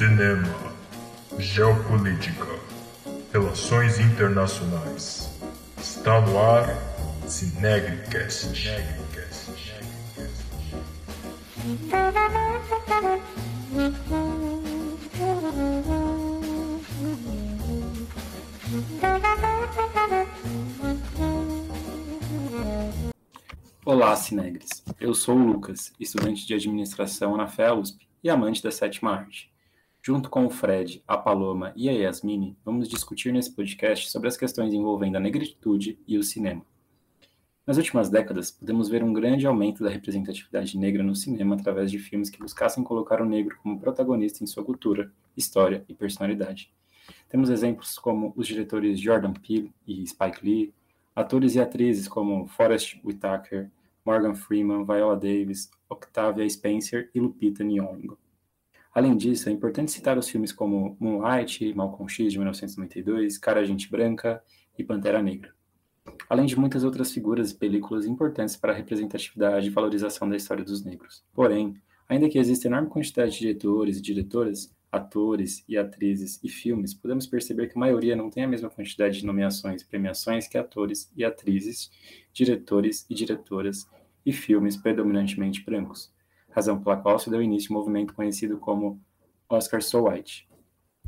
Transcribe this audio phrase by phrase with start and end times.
[0.00, 0.48] cinema,
[1.38, 2.46] geopolítica,
[3.30, 5.30] relações internacionais.
[5.76, 6.74] Está no ar
[7.28, 8.48] Cinegricast.
[23.84, 24.82] Olá, Cinegres.
[24.98, 29.50] Eu sou o Lucas, estudante de administração na FEA-USP e amante da sétima arte.
[30.02, 34.36] Junto com o Fred, a Paloma e a Yasmine, vamos discutir nesse podcast sobre as
[34.36, 36.64] questões envolvendo a negritude e o cinema.
[37.66, 41.98] Nas últimas décadas, podemos ver um grande aumento da representatividade negra no cinema através de
[41.98, 46.72] filmes que buscassem colocar o negro como protagonista em sua cultura, história e personalidade.
[47.28, 50.74] Temos exemplos como os diretores Jordan Peele e Spike Lee,
[51.14, 53.70] atores e atrizes como Forrest Whitaker,
[54.02, 58.16] Morgan Freeman, Viola Davis, Octavia Spencer e Lupita Nyong'o.
[58.92, 63.88] Além disso, é importante citar os filmes como Moonlight, Malcolm X de 1992, Cara Gente
[63.88, 64.42] Branca
[64.76, 65.52] e Pantera Negra.
[66.28, 70.64] Além de muitas outras figuras e películas importantes para a representatividade e valorização da história
[70.64, 71.24] dos negros.
[71.32, 71.76] Porém,
[72.08, 77.26] ainda que exista enorme quantidade de diretores e diretoras, atores e atrizes e filmes, podemos
[77.28, 81.12] perceber que a maioria não tem a mesma quantidade de nomeações e premiações que atores
[81.16, 81.92] e atrizes,
[82.32, 83.86] diretores e diretoras
[84.26, 86.12] e filmes predominantemente brancos,
[86.50, 89.00] razão pela qual se deu início ao movimento conhecido como
[89.48, 90.48] Oscar So White.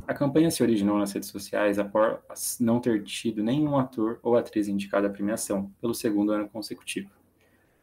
[0.05, 4.67] A campanha se originou nas redes sociais após não ter tido nenhum ator ou atriz
[4.67, 7.09] indicado à premiação pelo segundo ano consecutivo.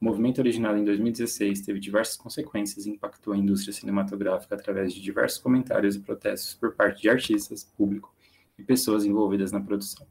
[0.00, 5.00] O movimento originado em 2016 teve diversas consequências e impactou a indústria cinematográfica através de
[5.00, 8.14] diversos comentários e protestos por parte de artistas, público
[8.58, 10.06] e pessoas envolvidas na produção.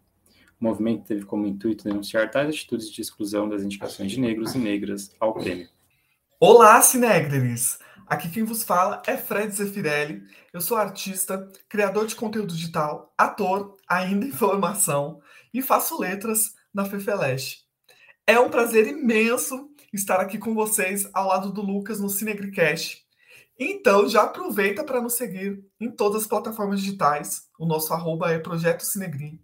[0.59, 4.59] O movimento teve como intuito denunciar tais atitudes de exclusão das indicações de negros e
[4.59, 5.69] negras ao prêmio.
[6.41, 7.79] Olá, Cinegres!
[8.07, 10.23] Aqui quem vos fala é Fred Zeffirelli.
[10.53, 15.19] Eu sou artista, criador de conteúdo digital, ator, ainda em formação,
[15.53, 17.65] e faço letras na Fefeleste.
[18.25, 23.05] É um prazer imenso estar aqui com vocês ao lado do Lucas no Cinegricast.
[23.59, 27.49] Então já aproveita para nos seguir em todas as plataformas digitais.
[27.59, 29.41] O nosso arroba é Projeto Cinegri.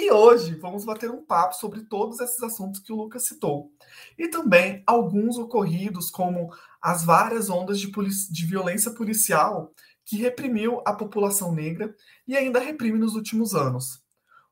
[0.00, 3.72] E hoje vamos bater um papo sobre todos esses assuntos que o Lucas citou.
[4.16, 7.90] E também alguns ocorridos, como as várias ondas de,
[8.30, 11.92] de violência policial que reprimiu a população negra
[12.28, 14.00] e ainda reprime nos últimos anos.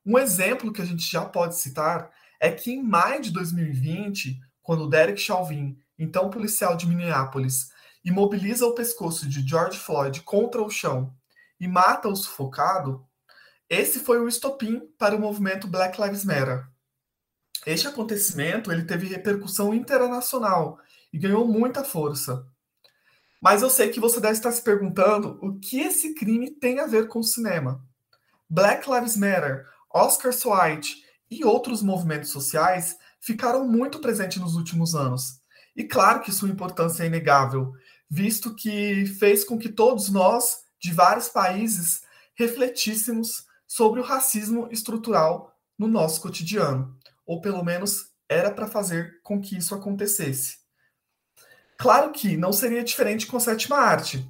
[0.04, 4.88] Um exemplo que a gente já pode citar é que em maio de 2020 quando
[4.88, 7.70] Derek Chauvin, então policial de Minneapolis,
[8.04, 11.14] imobiliza o pescoço de George Floyd contra o chão
[11.60, 13.06] e mata o sufocado,
[13.68, 16.66] esse foi o estopim para o movimento Black Lives Matter.
[17.66, 20.78] Este acontecimento ele teve repercussão internacional
[21.12, 22.46] e ganhou muita força.
[23.42, 26.86] Mas eu sei que você deve estar se perguntando o que esse crime tem a
[26.86, 27.84] ver com o cinema.
[28.48, 35.40] Black Lives Matter, Oscar White e outros movimentos sociais ficaram muito presentes nos últimos anos.
[35.74, 37.72] E claro que sua importância é inegável,
[38.08, 42.02] visto que fez com que todos nós, de vários países,
[42.36, 46.96] refletíssemos sobre o racismo estrutural no nosso cotidiano,
[47.26, 50.58] ou pelo menos era para fazer com que isso acontecesse.
[51.78, 54.28] Claro que não seria diferente com a sétima arte,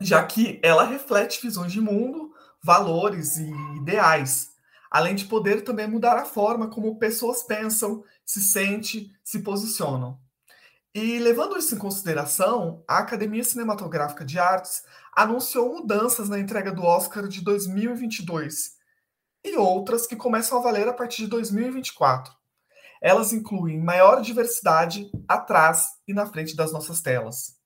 [0.00, 2.32] já que ela reflete visões de mundo,
[2.62, 4.50] valores e ideais,
[4.90, 10.20] além de poder também mudar a forma como pessoas pensam, se sentem, se posicionam.
[10.94, 14.84] E levando isso em consideração, a Academia Cinematográfica de Artes
[15.14, 18.72] anunciou mudanças na entrega do Oscar de 2022
[19.44, 22.32] e outras que começam a valer a partir de 2024.
[23.00, 27.56] Elas incluem maior diversidade atrás e na frente das nossas telas.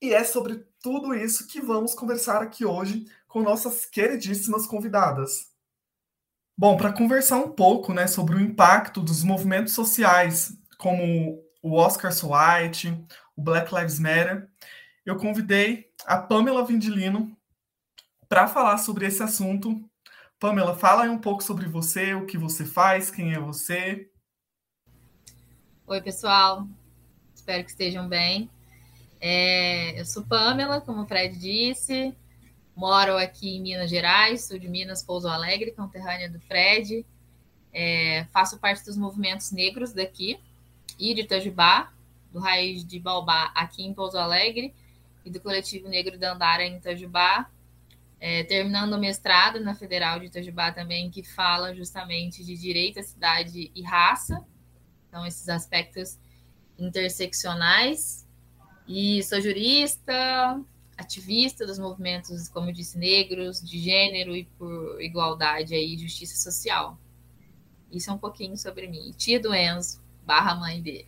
[0.00, 5.46] E é sobre tudo isso que vamos conversar aqui hoje com nossas queridíssimas convidadas.
[6.56, 12.12] Bom, para conversar um pouco né, sobre o impacto dos movimentos sociais, como o Oscar
[12.12, 12.88] So White,
[13.34, 14.48] o Black Lives Matter,
[15.04, 17.36] eu convidei a Pamela Vindilino
[18.28, 19.84] para falar sobre esse assunto.
[20.40, 24.10] Pamela, fala aí um pouco sobre você, o que você faz, quem é você.
[25.86, 26.66] Oi, pessoal.
[27.34, 28.50] Espero que estejam bem.
[29.20, 32.14] É, eu sou Pamela, como o Fred disse,
[32.74, 37.04] Moro aqui em Minas Gerais, sou de Minas, Pouso Alegre, conterrânea do Fred.
[37.72, 40.38] É, faço parte dos movimentos negros daqui
[40.98, 41.92] e de Itajubá,
[42.32, 44.74] do Raiz de Baobá aqui em Pouso Alegre
[45.24, 47.50] e do Coletivo Negro da Andara em Itajubá.
[48.20, 53.02] É, terminando o mestrado na Federal de Itajubá também, que fala justamente de direito à
[53.02, 54.44] cidade e raça.
[55.08, 56.18] Então, esses aspectos
[56.78, 58.26] interseccionais.
[58.86, 60.60] E sou jurista,
[60.96, 66.98] ativista dos movimentos, como eu disse, negros, de gênero e por igualdade e justiça social.
[67.90, 69.12] Isso é um pouquinho sobre mim.
[69.16, 71.06] Tia do Enzo, barra mãe dele.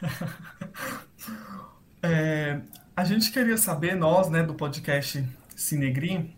[2.02, 2.58] É,
[2.96, 5.26] a gente queria saber, nós, né, do podcast
[5.56, 6.36] Cinegrim,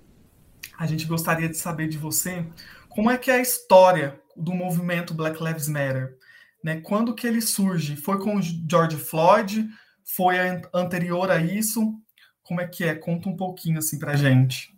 [0.79, 2.47] a gente gostaria de saber de você
[2.89, 6.19] como é que é a história do movimento Black Lives Matter.
[6.63, 6.81] Né?
[6.81, 7.97] Quando que ele surge?
[7.97, 9.69] Foi com George Floyd?
[10.05, 10.37] Foi
[10.73, 11.95] anterior a isso?
[12.43, 12.95] Como é que é?
[12.95, 14.77] Conta um pouquinho assim para gente.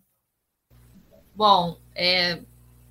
[1.35, 2.41] Bom, é,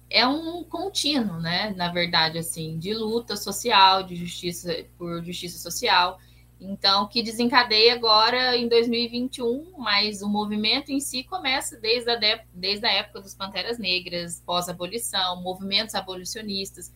[0.09, 1.73] é um contínuo, né?
[1.77, 6.19] Na verdade, assim, de luta social, de justiça por justiça social.
[6.65, 12.39] Então, que desencadeia agora em 2021, mas o movimento em si começa desde a, de,
[12.53, 16.93] desde a época dos Panteras Negras, pós-abolição, movimentos abolicionistas.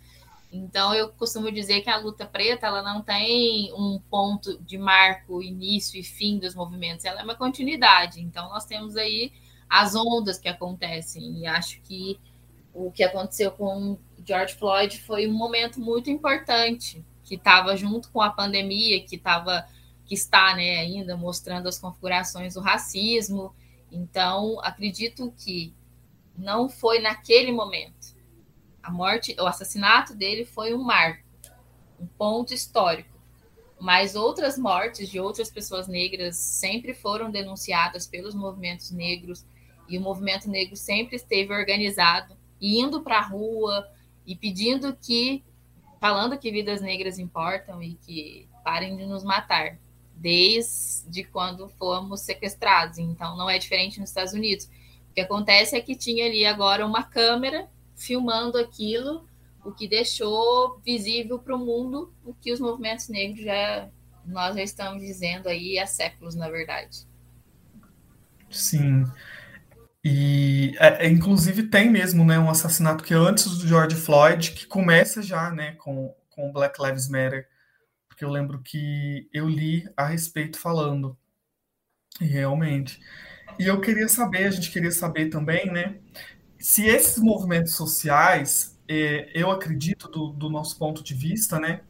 [0.52, 5.44] Então, eu costumo dizer que a luta preta ela não tem um ponto de marco,
[5.44, 8.22] início e fim dos movimentos, ela é uma continuidade.
[8.22, 9.34] Então, nós temos aí
[9.70, 12.18] as ondas que acontecem, e acho que
[12.74, 18.22] o que aconteceu com George Floyd foi um momento muito importante, que estava junto com
[18.22, 19.68] a pandemia, que estava
[20.06, 23.54] que está né, ainda mostrando as configurações do racismo.
[23.92, 25.76] Então, acredito que
[26.38, 28.16] não foi naquele momento
[28.88, 31.22] a morte, o assassinato dele foi um marco,
[32.00, 33.18] um ponto histórico.
[33.78, 39.46] Mas outras mortes de outras pessoas negras sempre foram denunciadas pelos movimentos negros
[39.90, 43.86] e o movimento negro sempre esteve organizado, indo para a rua
[44.26, 45.44] e pedindo que,
[46.00, 49.78] falando que vidas negras importam e que parem de nos matar,
[50.16, 52.98] desde quando fomos sequestrados.
[52.98, 54.66] Então não é diferente nos Estados Unidos.
[55.10, 59.28] O que acontece é que tinha ali agora uma câmera filmando aquilo,
[59.64, 63.90] o que deixou visível para o mundo o que os movimentos negros já
[64.28, 67.08] nós já estamos dizendo aí há séculos, na verdade.
[68.50, 69.06] Sim.
[70.04, 74.52] E é, é, inclusive tem mesmo né, um assassinato que é antes do George Floyd,
[74.52, 77.48] que começa já né, com, com Black Lives Matter,
[78.08, 81.18] porque eu lembro que eu li a respeito falando.
[82.20, 83.00] Realmente.
[83.60, 86.00] E eu queria saber, a gente queria saber também, né?
[86.60, 91.82] se esses movimentos sociais, é, eu acredito, do, do, nosso ponto de vista, né,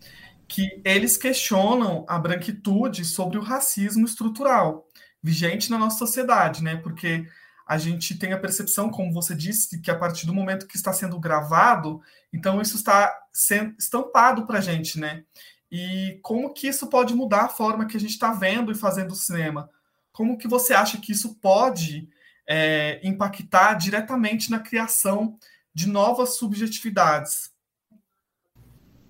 [0.47, 4.87] que eles questionam a branquitude sobre o racismo estrutural
[5.21, 7.25] vigente na nossa sociedade, né, porque
[7.67, 10.93] a gente tem a percepção, como você disse, que a partir do momento que está
[10.93, 15.23] sendo gravado, então isso está sendo estampado para a gente, né?
[15.69, 19.11] E como que isso pode mudar a forma que a gente está vendo e fazendo
[19.11, 19.69] o cinema?
[20.11, 22.07] Como que você acha que isso pode
[22.47, 25.37] é, impactar diretamente na criação
[25.73, 27.51] de novas subjetividades.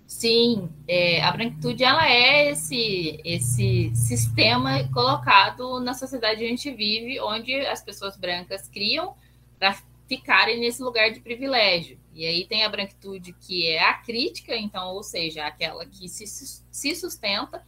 [0.08, 6.70] Sim, é, a branquitude ela é esse, esse sistema colocado na sociedade que a gente
[6.72, 9.14] vive, onde as pessoas brancas criam
[9.58, 9.76] para
[10.08, 12.00] ficarem nesse lugar de privilégio.
[12.14, 16.26] E aí tem a branquitude que é a crítica, então, ou seja, aquela que se,
[16.26, 17.62] se sustenta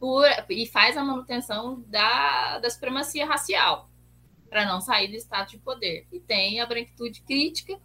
[0.00, 3.88] por, e faz a manutenção da, da supremacia racial
[4.50, 6.08] para não sair do status de poder.
[6.10, 7.78] E tem a branquitude crítica,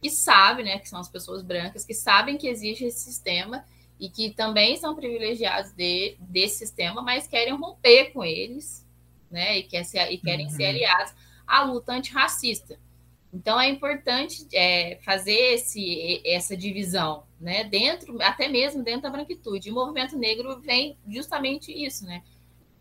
[0.00, 3.64] que sabe, né, que são as pessoas brancas, que sabem que existe esse sistema
[3.98, 8.86] e que também são privilegiados de, desse sistema, mas querem romper com eles,
[9.30, 10.52] né, e, quer ser, e querem uhum.
[10.52, 11.12] ser aliados
[11.46, 12.78] à luta antirracista.
[13.32, 19.68] Então é importante é, fazer esse, essa divisão, né, dentro, até mesmo dentro da branquitude.
[19.68, 22.22] E o movimento negro vem justamente isso, né,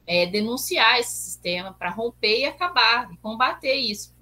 [0.05, 4.15] é, denunciar esse sistema para romper e acabar, combater isso.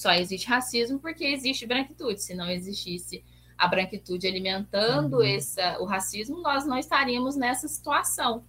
[0.00, 2.22] Só existe racismo porque existe branquitude.
[2.22, 3.22] Se não existisse
[3.58, 5.22] a branquitude alimentando uhum.
[5.22, 8.42] essa, o racismo, nós não estaríamos nessa situação.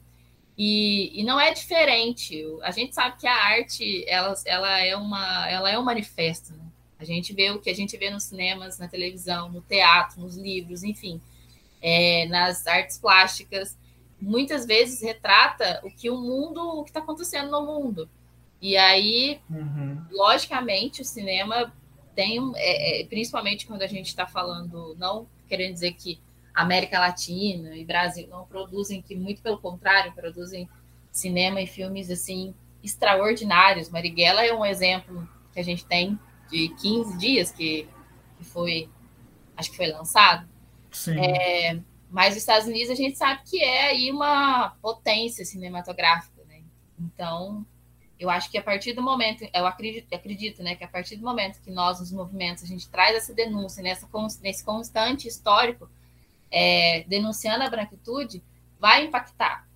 [0.57, 2.41] E, e, não é diferente.
[2.63, 6.53] A gente sabe que a arte ela, ela, é, uma, ela é um manifesto.
[6.53, 6.63] Né?
[6.97, 10.37] A gente vê o que a gente vê nos cinemas, na televisão, no teatro, nos
[10.37, 11.19] livros, enfim,
[11.81, 13.77] é, nas artes plásticas
[14.21, 18.07] muitas vezes retrata o que o mundo, o que está acontecendo no mundo.
[18.61, 20.05] E aí, uhum.
[20.11, 21.73] logicamente, o cinema
[22.15, 26.19] tem, é, é, principalmente quando a gente está falando, não querendo dizer que
[26.53, 30.69] América Latina e Brasil não produzem, que muito pelo contrário, produzem
[31.11, 32.53] cinema e filmes assim
[32.83, 33.89] extraordinários.
[33.89, 37.87] Marighella é um exemplo que a gente tem de 15 dias que,
[38.37, 38.89] que foi,
[39.55, 40.47] acho que foi lançado.
[40.91, 41.19] Sim.
[41.19, 46.61] É, mas os Estados Unidos a gente sabe que é aí uma potência cinematográfica, né?
[46.99, 47.65] Então,
[48.21, 51.23] eu acho que a partir do momento, eu acredito, acredito, né, que a partir do
[51.23, 54.07] momento que nós nos movimentos a gente traz essa denúncia nessa
[54.43, 55.89] nesse constante histórico,
[56.51, 58.43] é, denunciando a branquitude,
[58.79, 59.67] vai impactar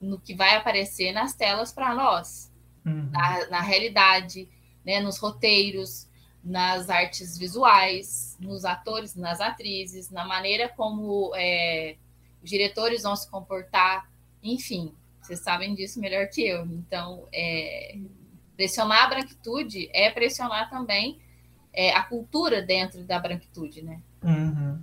[0.00, 2.52] no que vai aparecer nas telas para nós.
[2.86, 3.10] uhum.
[3.10, 4.48] na, na, realidade,
[4.84, 6.08] né, nos roteiros,
[6.42, 11.96] nas artes visuais, nos atores, nas atrizes, na maneira como é,
[12.40, 14.08] os diretores vão se comportar,
[14.40, 14.94] enfim,
[15.28, 16.64] vocês sabem disso melhor que eu.
[16.64, 17.98] Então, é,
[18.56, 21.20] pressionar a branquitude é pressionar também
[21.72, 24.00] é, a cultura dentro da branquitude, né?
[24.22, 24.82] Uhum.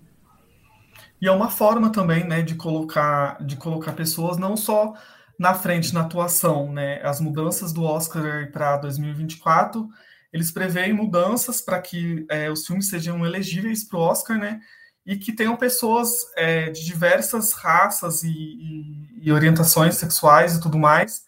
[1.20, 4.94] E é uma forma também, né, de colocar, de colocar pessoas não só
[5.40, 7.02] na frente na atuação, né?
[7.02, 9.90] As mudanças do Oscar para 2024,
[10.32, 14.60] eles preveem mudanças para que é, os filmes sejam elegíveis para o Oscar, né?
[15.06, 20.80] E que tenham pessoas é, de diversas raças e, e, e, orientações sexuais e tudo
[20.80, 21.26] mais,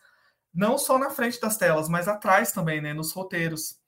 [0.54, 2.94] não só na frente das telas, mas atrás também, né?
[2.94, 3.80] Nos roteiros.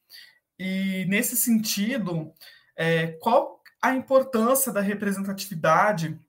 [0.60, 2.32] E nesse sentido,
[2.76, 6.20] é, qual a importância da representatividade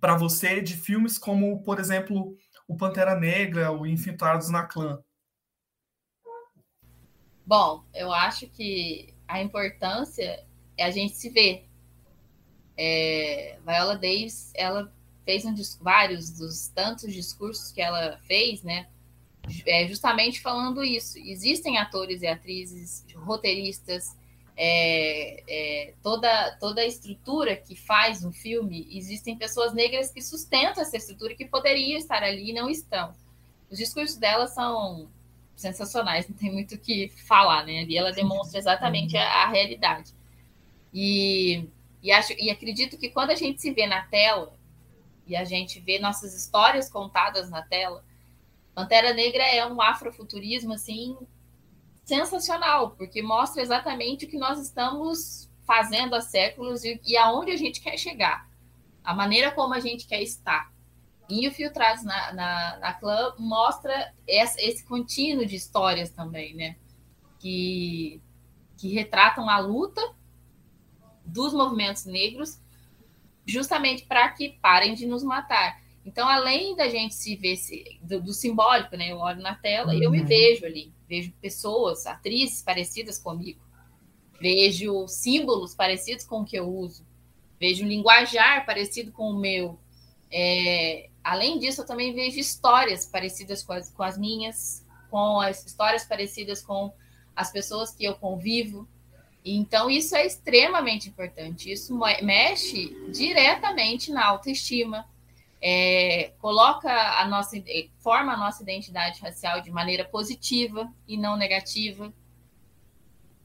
[0.00, 2.36] para você de filmes como, por exemplo,
[2.68, 5.02] o Pantera Negra, o Infiltrados na Clã?
[7.46, 10.44] Bom, eu acho que a importância
[10.76, 11.65] é a gente se ver.
[12.76, 14.92] É, Viola Davis, ela
[15.24, 18.86] fez um, vários dos tantos discursos que ela fez, né?
[19.64, 21.18] É, justamente falando isso.
[21.18, 24.16] Existem atores e atrizes, roteiristas,
[24.56, 30.82] é, é, toda, toda a estrutura que faz um filme, existem pessoas negras que sustentam
[30.82, 33.14] essa estrutura que poderiam estar ali e não estão.
[33.70, 35.08] Os discursos dela são
[35.54, 37.80] sensacionais, não tem muito o que falar, né?
[37.80, 40.12] Ali ela demonstra exatamente a, a realidade.
[40.92, 41.68] E,
[42.02, 44.52] e, acho, e acredito que quando a gente se vê na tela
[45.26, 48.04] e a gente vê nossas histórias contadas na tela,
[48.74, 51.16] Pantera Negra é um afrofuturismo assim
[52.04, 57.56] sensacional, porque mostra exatamente o que nós estamos fazendo há séculos e, e aonde a
[57.56, 58.48] gente quer chegar,
[59.02, 60.72] a maneira como a gente quer estar.
[61.28, 66.76] E o Filtrados na, na, na Clã mostra esse, contínuo de histórias também, né?
[67.40, 68.20] Que,
[68.76, 70.00] que retratam a luta
[71.26, 72.60] dos movimentos negros
[73.46, 75.80] justamente para que parem de nos matar.
[76.04, 79.10] Então, além da gente se ver se, do, do, simbólico, né?
[79.10, 80.26] Eu olho na tela e eu me uhum.
[80.26, 83.60] vejo ali vejo pessoas, atrizes parecidas comigo,
[84.40, 87.06] vejo símbolos parecidos com o que eu uso,
[87.58, 89.78] vejo um linguajar parecido com o meu.
[90.30, 95.64] É, além disso, eu também vejo histórias parecidas com as, com as minhas, com as
[95.64, 96.92] histórias parecidas com
[97.34, 98.88] as pessoas que eu convivo.
[99.48, 101.70] Então, isso é extremamente importante.
[101.70, 105.06] Isso mexe diretamente na autoestima,
[105.62, 107.56] é, coloca a nossa,
[107.98, 112.12] forma a nossa identidade racial de maneira positiva e não negativa.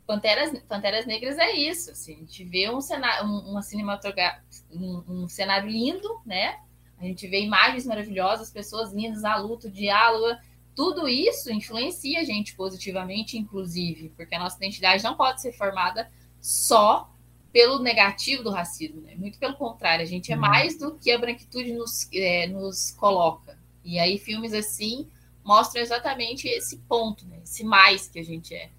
[0.08, 1.92] Panteras, Panteras Negras é isso.
[1.92, 4.42] Assim, a gente vê um cenário, um, uma cinematografia,
[4.74, 6.58] um, um, cenário lindo, né?
[7.00, 10.36] A gente vê imagens maravilhosas, pessoas lindas, a luta, o diálogo.
[10.76, 16.10] Tudo isso influencia a gente positivamente, inclusive, porque a nossa identidade não pode ser formada
[16.40, 17.12] só
[17.52, 19.16] pelo negativo do racismo, né?
[19.16, 20.42] Muito pelo contrário, a gente é uhum.
[20.42, 23.58] mais do que a branquitude nos, é, nos coloca.
[23.84, 25.08] E aí filmes assim
[25.44, 27.40] mostram exatamente esse ponto, né?
[27.44, 28.70] esse mais que a gente é.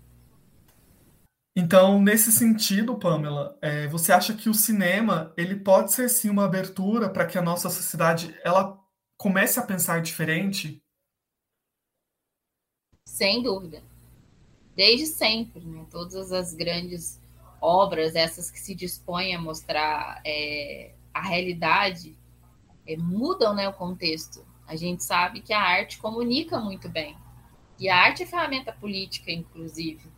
[1.54, 6.46] Então, nesse sentido, Pamela, é, você acha que o cinema ele pode ser sim uma
[6.46, 8.78] abertura para que a nossa sociedade ela
[9.18, 10.81] comece a pensar diferente?
[13.04, 13.82] Sem dúvida.
[14.74, 15.86] Desde sempre, né?
[15.90, 17.20] Todas as grandes
[17.60, 22.16] obras, essas que se dispõem a mostrar é, a realidade,
[22.86, 24.44] é, mudam né, o contexto.
[24.66, 27.16] A gente sabe que a arte comunica muito bem.
[27.78, 30.10] E a arte é ferramenta política, inclusive.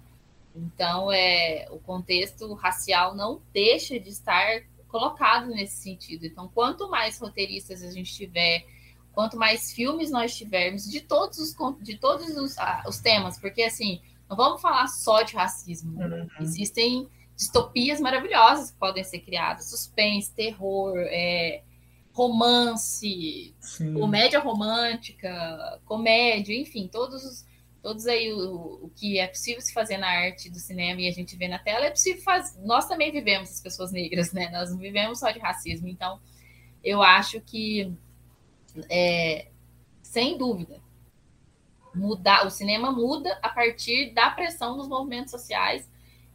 [0.55, 6.25] Então, é, o contexto racial não deixa de estar colocado nesse sentido.
[6.25, 8.65] Então, quanto mais roteiristas a gente tiver,
[9.15, 13.63] quanto mais filmes nós tivermos de todos os, de todos os, ah, os temas, porque
[13.63, 16.01] assim, não vamos falar só de racismo.
[16.01, 16.29] Uhum.
[16.41, 21.63] Existem distopias maravilhosas que podem ser criadas, suspense, terror, é,
[22.13, 23.95] romance, Sim.
[23.95, 27.45] comédia romântica, comédia, enfim, todos os,
[27.83, 31.13] todos aí o, o que é possível se fazer na arte do cinema e a
[31.13, 32.61] gente vê na tela é possível fazer.
[32.61, 34.49] Nós também vivemos as pessoas negras, né?
[34.51, 36.21] Nós não vivemos só de racismo, então
[36.83, 37.93] eu acho que
[38.89, 39.49] é,
[40.03, 40.83] sem dúvida
[41.95, 45.89] mudar o cinema muda a partir da pressão dos movimentos sociais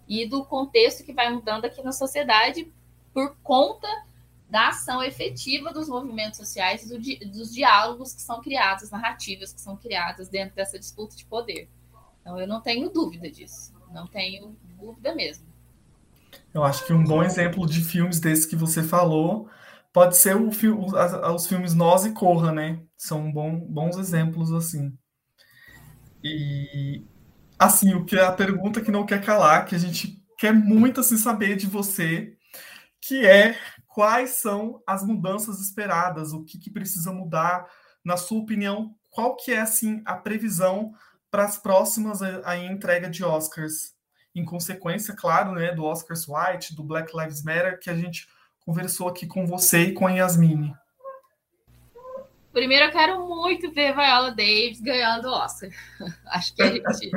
[0.07, 2.71] e do contexto que vai mudando aqui na sociedade
[3.13, 3.87] por conta
[4.49, 9.61] da ação efetiva dos movimentos sociais e do, dos diálogos que são criados, narrativas que
[9.61, 11.69] são criadas dentro dessa disputa de poder.
[12.21, 15.45] Então, eu não tenho dúvida disso, não tenho dúvida mesmo.
[16.51, 19.47] Eu acho que um bom exemplo de filmes desses que você falou
[19.91, 22.81] pode ser o, os filmes Nós e Corra, né?
[22.97, 24.97] São bom, bons exemplos assim.
[26.23, 27.05] E
[27.57, 31.01] assim, o que é a pergunta que não quer calar, que a gente quer muito
[31.01, 32.33] assim saber de você,
[33.01, 37.67] que é quais são as mudanças esperadas, o que, que precisa mudar,
[38.03, 40.93] na sua opinião, qual que é assim a previsão
[41.29, 43.93] para as próximas a, a, entrega de Oscars?
[44.33, 48.27] Em consequência, claro, né, do Oscars White, do Black Lives Matter, que a gente
[48.69, 50.75] conversou aqui com você e com a Yasmine.
[52.53, 55.71] Primeiro, eu quero muito ver Viola Davis ganhando o Oscar.
[56.27, 57.11] Acho que a gente.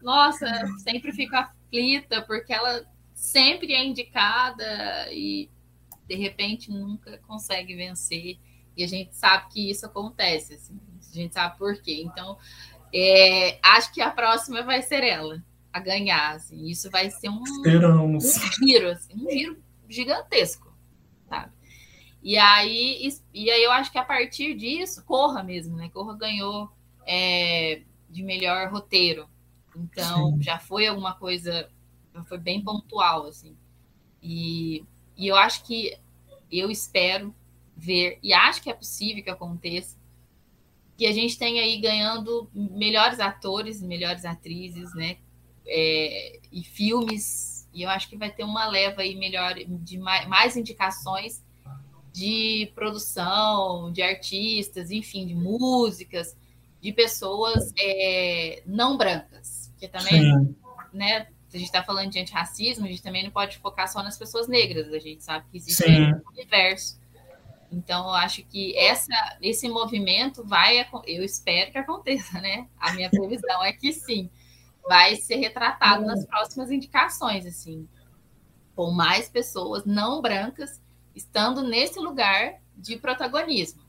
[0.00, 0.46] Nossa,
[0.78, 5.50] sempre fico aflita, porque ela sempre é indicada e
[6.06, 8.38] de repente nunca consegue vencer.
[8.76, 10.78] E a gente sabe que isso acontece, assim,
[11.10, 12.04] a gente sabe por quê.
[12.04, 12.38] Então,
[12.94, 16.36] é, acho que a próxima vai ser ela a ganhar.
[16.36, 16.66] Assim.
[16.66, 19.58] Isso vai ser um, um giro, assim, um giro
[19.88, 20.63] gigantesco.
[22.24, 25.90] E aí, e aí eu acho que a partir disso, Corra mesmo, né?
[25.90, 26.72] Corra ganhou
[27.06, 29.28] é, de melhor roteiro.
[29.76, 30.42] Então, Sim.
[30.42, 31.70] já foi alguma coisa,
[32.24, 33.54] foi bem pontual, assim.
[34.22, 34.82] E,
[35.14, 35.98] e eu acho que
[36.50, 37.34] eu espero
[37.76, 39.98] ver, e acho que é possível que aconteça,
[40.96, 45.18] que a gente tenha aí ganhando melhores atores, melhores atrizes, né?
[45.66, 50.26] É, e filmes, e eu acho que vai ter uma leva aí melhor de mais,
[50.26, 51.44] mais indicações
[52.14, 56.36] de produção, de artistas, enfim, de músicas,
[56.80, 60.56] de pessoas é, não brancas, porque também, Sim.
[60.92, 61.26] né?
[61.48, 64.16] Se a gente está falando de antirracismo, a gente também não pode focar só nas
[64.16, 66.98] pessoas negras, a gente sabe que existe um universo
[67.74, 72.68] então, eu acho que essa, esse movimento vai, eu espero que aconteça, né?
[72.78, 74.30] A minha previsão é que sim,
[74.88, 77.88] vai ser retratado nas próximas indicações, assim,
[78.76, 80.80] com mais pessoas não brancas
[81.14, 83.82] estando nesse lugar de protagonismo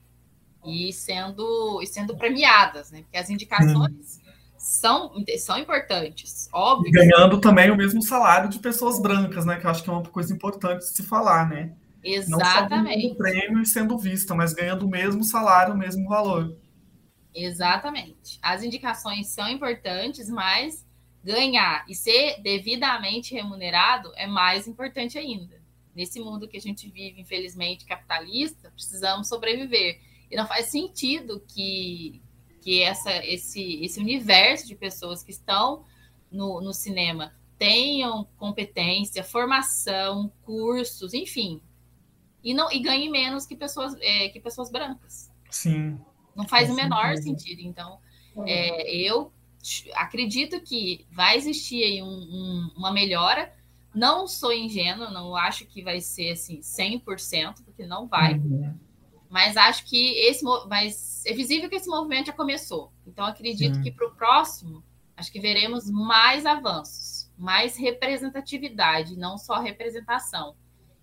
[0.66, 3.02] e sendo, e sendo premiadas, né?
[3.02, 4.32] Porque as indicações hum.
[4.58, 6.90] são, são importantes, óbvio.
[6.90, 9.58] E ganhando também o mesmo salário de pessoas brancas, né?
[9.58, 11.74] Que eu acho que é uma coisa importante de se falar, né?
[12.04, 13.08] Exatamente.
[13.08, 16.56] Não só prêmio e sendo vista, mas ganhando o mesmo salário, o mesmo valor.
[17.34, 18.40] Exatamente.
[18.42, 20.86] As indicações são importantes, mas
[21.24, 25.65] ganhar e ser devidamente remunerado é mais importante ainda.
[25.96, 30.02] Nesse mundo que a gente vive, infelizmente, capitalista, precisamos sobreviver.
[30.30, 32.22] E não faz sentido que,
[32.62, 35.86] que essa, esse, esse universo de pessoas que estão
[36.32, 41.62] no, no cinema tenham competência, formação, cursos, enfim,
[42.44, 45.32] e não e ganhe menos que pessoas é, que pessoas brancas.
[45.50, 46.00] Sim.
[46.36, 47.62] Não faz o menor sentido.
[47.62, 47.98] Então,
[48.46, 49.32] é, eu
[49.94, 53.52] acredito que vai existir aí um, um, uma melhora.
[53.96, 58.34] Não sou ingênua, não acho que vai ser assim 100%, porque não vai.
[58.36, 58.78] Uhum.
[59.30, 62.92] Mas acho que esse mas é visível que esse movimento já começou.
[63.08, 64.84] Então acredito que para o próximo,
[65.16, 70.56] acho que veremos mais avanços, mais representatividade, não só representação.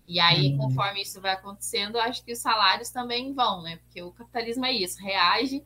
[0.07, 0.57] E aí, uhum.
[0.57, 3.77] conforme isso vai acontecendo, acho que os salários também vão, né?
[3.77, 5.63] Porque o capitalismo é isso, reage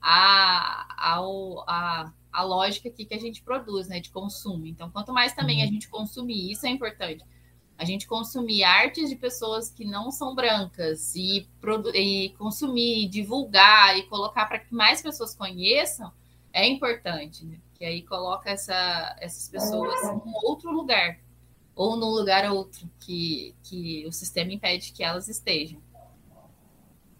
[0.00, 4.00] à, ao, à, à lógica aqui que a gente produz, né?
[4.00, 4.66] De consumo.
[4.66, 5.72] Então, quanto mais também a uhum.
[5.72, 7.24] gente consumir, isso é importante.
[7.76, 11.48] A gente consumir artes de pessoas que não são brancas e,
[11.94, 16.12] e consumir, divulgar e colocar para que mais pessoas conheçam
[16.52, 17.58] é importante, né?
[17.74, 21.18] Que aí coloca essa, essas pessoas em um outro lugar
[21.74, 25.80] ou num lugar outro que, que o sistema impede que elas estejam.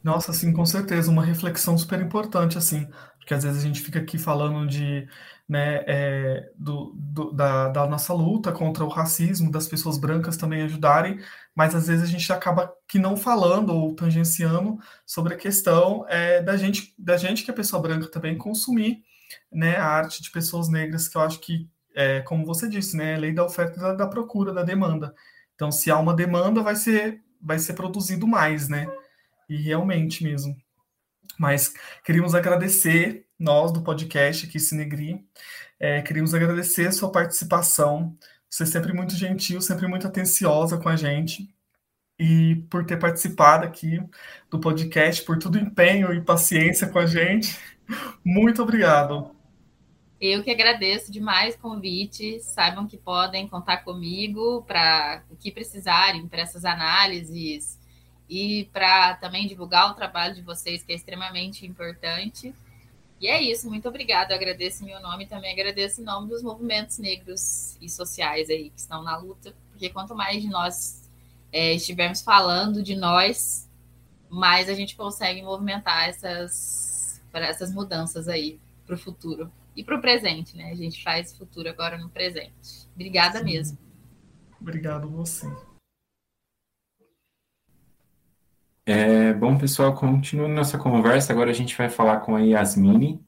[0.03, 2.89] Nossa, sim, com certeza, uma reflexão super importante, assim,
[3.31, 5.07] porque às vezes a gente fica aqui falando de,
[5.49, 10.63] né, é, do, do, da, da nossa luta contra o racismo, das pessoas brancas também
[10.63, 11.21] ajudarem,
[11.55, 16.43] mas às vezes a gente acaba que não falando ou tangenciando sobre a questão é,
[16.43, 19.05] da gente, da gente que é pessoa branca também consumir,
[19.53, 23.17] né, a arte de pessoas negras, que eu acho que é, como você disse, né,
[23.17, 25.15] lei da oferta da, da, procura, da demanda.
[25.55, 28.89] Então, se há uma demanda, vai ser, vai ser produzido mais, né?
[29.49, 30.57] E realmente mesmo.
[31.41, 31.73] Mas
[32.05, 35.25] queríamos agradecer, nós do podcast aqui, Cinegri,
[35.79, 38.15] é, queríamos agradecer a sua participação.
[38.51, 41.49] Você é sempre muito gentil, sempre muito atenciosa com a gente.
[42.19, 43.99] E por ter participado aqui
[44.51, 47.59] do podcast, por todo o empenho e paciência com a gente.
[48.23, 49.35] Muito obrigado.
[50.21, 52.39] Eu que agradeço demais o convite.
[52.41, 57.80] Saibam que podem contar comigo para o que precisarem, para essas análises
[58.31, 62.55] e para também divulgar o trabalho de vocês, que é extremamente importante.
[63.21, 64.33] E é isso, muito obrigada.
[64.33, 68.71] Agradeço em meu nome e também agradeço em nome dos movimentos negros e sociais aí
[68.71, 71.11] que estão na luta, porque quanto mais de nós
[71.53, 73.69] é, estivermos falando de nós,
[74.29, 79.51] mais a gente consegue movimentar essas, essas mudanças aí para o futuro.
[79.75, 80.71] e para o presente, né?
[80.71, 82.89] A gente faz futuro agora no presente.
[82.95, 83.45] Obrigada Sim.
[83.45, 83.79] mesmo.
[84.61, 85.51] Obrigado você.
[88.93, 93.25] É, bom, pessoal, continuando nossa conversa, agora a gente vai falar com a Yasmine.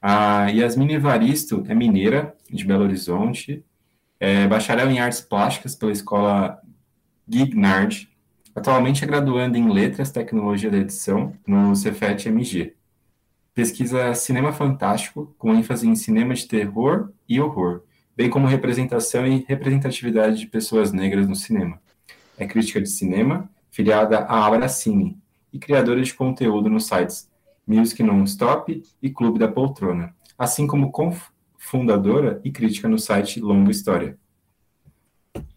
[0.00, 3.62] A Yasmine Evaristo é mineira, de Belo Horizonte,
[4.18, 6.58] é bacharel em artes plásticas pela escola
[7.28, 8.08] Gignard.
[8.54, 12.74] Atualmente é graduando em Letras, Tecnologia da Edição no Cefet MG.
[13.52, 17.82] Pesquisa cinema fantástico, com ênfase em cinema de terror e horror,
[18.16, 21.78] bem como representação e representatividade de pessoas negras no cinema.
[22.38, 25.18] É crítica de cinema, filiada à Abracine,
[25.52, 27.28] e criadora de conteúdo nos sites
[27.66, 30.92] Music Non-Stop e Clube da Poltrona, assim como
[31.58, 34.16] fundadora e crítica no site Longa História.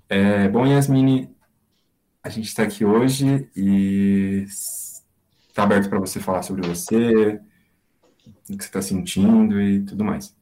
[0.10, 1.30] É, bom, Yasmine,
[2.24, 7.40] a gente está aqui hoje e está aberto para você falar sobre você,
[8.50, 10.37] o que você está sentindo e tudo mais.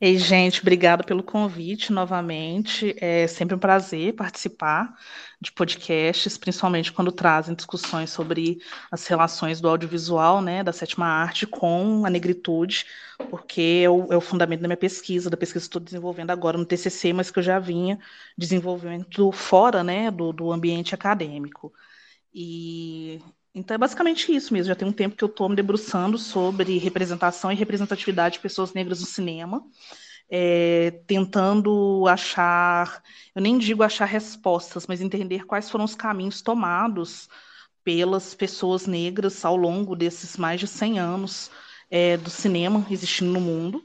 [0.00, 2.94] Ei, gente, obrigada pelo convite novamente.
[3.00, 4.94] É sempre um prazer participar
[5.40, 8.58] de podcasts, principalmente quando trazem discussões sobre
[8.92, 12.86] as relações do audiovisual, né, da sétima arte com a negritude,
[13.28, 16.56] porque é o, é o fundamento da minha pesquisa, da pesquisa que estou desenvolvendo agora
[16.56, 17.98] no TCC, mas que eu já vinha
[18.36, 21.72] desenvolvendo fora, né, do, do ambiente acadêmico.
[22.34, 23.20] E
[23.58, 24.68] então é basicamente isso mesmo.
[24.68, 28.72] Já tem um tempo que eu estou me debruçando sobre representação e representatividade de pessoas
[28.72, 29.64] negras no cinema,
[30.30, 33.02] é, tentando achar,
[33.34, 37.28] eu nem digo achar respostas, mas entender quais foram os caminhos tomados
[37.82, 41.50] pelas pessoas negras ao longo desses mais de 100 anos
[41.90, 43.82] é, do cinema existindo no mundo.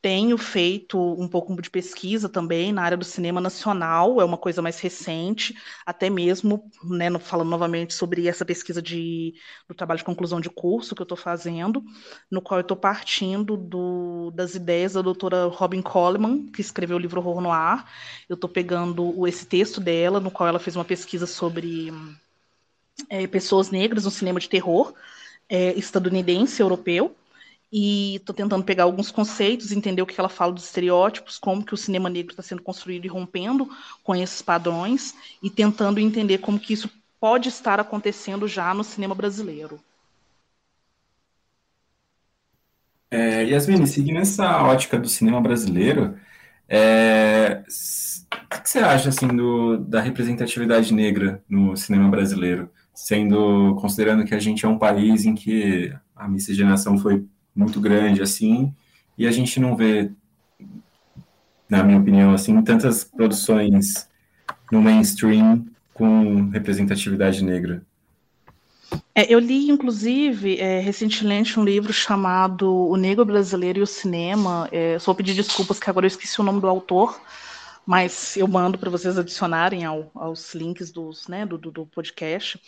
[0.00, 4.62] Tenho feito um pouco de pesquisa também na área do cinema nacional, é uma coisa
[4.62, 9.34] mais recente, até mesmo, né, falando novamente sobre essa pesquisa de,
[9.68, 11.82] do trabalho de conclusão de curso que eu estou fazendo,
[12.30, 17.00] no qual eu estou partindo do, das ideias da doutora Robin Coleman, que escreveu o
[17.00, 17.90] livro Horror no Ar.
[18.28, 21.92] Eu estou pegando esse texto dela, no qual ela fez uma pesquisa sobre
[23.10, 24.94] é, pessoas negras no cinema de terror
[25.48, 27.16] é, estadunidense, europeu
[27.70, 31.74] e estou tentando pegar alguns conceitos, entender o que ela fala dos estereótipos, como que
[31.74, 33.68] o cinema negro está sendo construído e rompendo
[34.02, 39.14] com esses padrões, e tentando entender como que isso pode estar acontecendo já no cinema
[39.14, 39.80] brasileiro.
[43.10, 46.18] É, Yasmin, seguindo essa ótica do cinema brasileiro,
[46.68, 47.62] é,
[48.30, 54.34] o que você acha assim do, da representatividade negra no cinema brasileiro, sendo considerando que
[54.34, 57.26] a gente é um país em que a miscigenação foi
[57.58, 58.72] muito grande assim,
[59.16, 60.12] e a gente não vê,
[61.68, 64.08] na minha opinião, assim, tantas produções
[64.70, 67.82] no mainstream com representatividade negra.
[69.12, 74.68] É, eu li, inclusive, é, recentemente um livro chamado O Negro Brasileiro e o Cinema.
[74.70, 77.20] É, só pedir desculpas que agora eu esqueci o nome do autor,
[77.84, 82.60] mas eu mando para vocês adicionarem ao, aos links dos, né, do, do, podcast.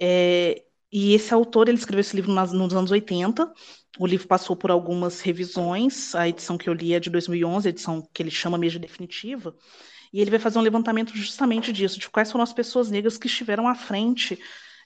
[0.00, 0.62] É,
[0.94, 3.52] e esse autor ele escreveu esse livro nas, nos anos 80
[3.98, 7.70] o livro passou por algumas revisões, a edição que eu li é de 2011, a
[7.70, 9.54] edição que ele chama mesmo de definitiva,
[10.12, 13.26] e ele vai fazer um levantamento justamente disso, de quais foram as pessoas negras que
[13.26, 14.38] estiveram à frente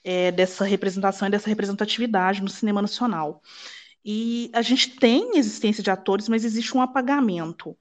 [0.03, 3.41] é, dessa representação e dessa representatividade no cinema nacional.
[4.05, 7.75] E a gente tem existência de atores, mas existe um apagamento.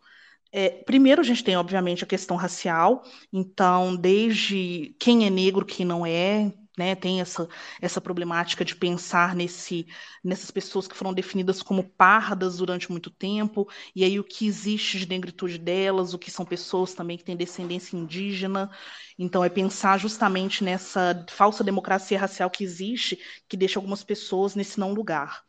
[0.51, 5.85] É, primeiro, a gente tem, obviamente, a questão racial, então, desde quem é negro, quem
[5.85, 7.49] não é, né, tem essa,
[7.81, 9.87] essa problemática de pensar nesse,
[10.23, 14.99] nessas pessoas que foram definidas como pardas durante muito tempo, e aí o que existe
[14.99, 18.71] de negritude delas, o que são pessoas também que têm descendência indígena.
[19.19, 24.79] Então, é pensar justamente nessa falsa democracia racial que existe, que deixa algumas pessoas nesse
[24.79, 25.43] não lugar.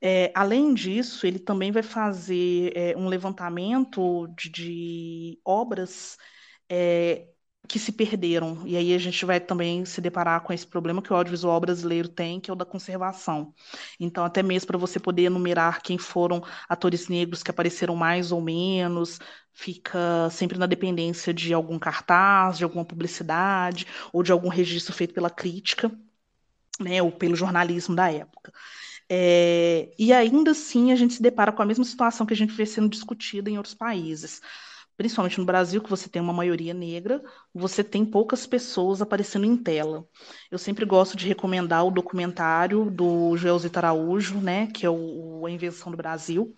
[0.00, 6.16] É, além disso, ele também vai fazer é, um levantamento de, de obras
[6.68, 7.28] é,
[7.68, 8.62] que se perderam.
[8.66, 12.08] E aí a gente vai também se deparar com esse problema que o audiovisual brasileiro
[12.08, 13.54] tem, que é o da conservação.
[14.00, 18.40] Então, até mesmo para você poder enumerar quem foram atores negros que apareceram mais ou
[18.40, 19.18] menos,
[19.52, 25.14] fica sempre na dependência de algum cartaz, de alguma publicidade, ou de algum registro feito
[25.14, 25.90] pela crítica,
[26.80, 28.52] né, ou pelo jornalismo da época.
[29.08, 32.52] É, e ainda assim a gente se depara com a mesma situação que a gente
[32.52, 34.40] vê sendo discutida em outros países
[35.02, 37.20] principalmente no Brasil, que você tem uma maioria negra,
[37.52, 40.06] você tem poucas pessoas aparecendo em tela.
[40.48, 45.50] Eu sempre gosto de recomendar o documentário do Joelzito Araújo, né, que é o, A
[45.50, 46.54] Invenção do Brasil,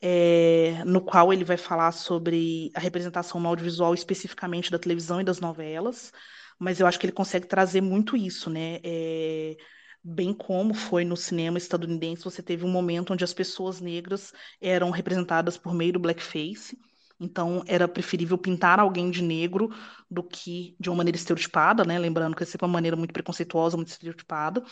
[0.00, 5.24] é, no qual ele vai falar sobre a representação no audiovisual, especificamente da televisão e
[5.24, 6.12] das novelas,
[6.60, 8.78] mas eu acho que ele consegue trazer muito isso, né?
[8.84, 9.56] É,
[10.04, 14.90] bem como foi no cinema estadunidense, você teve um momento onde as pessoas negras eram
[14.90, 16.78] representadas por meio do blackface.
[17.22, 19.70] Então, era preferível pintar alguém de negro
[20.12, 21.98] do que de uma maneira estereotipada, né?
[21.98, 24.62] Lembrando que é sempre uma maneira muito preconceituosa, muito estereotipada,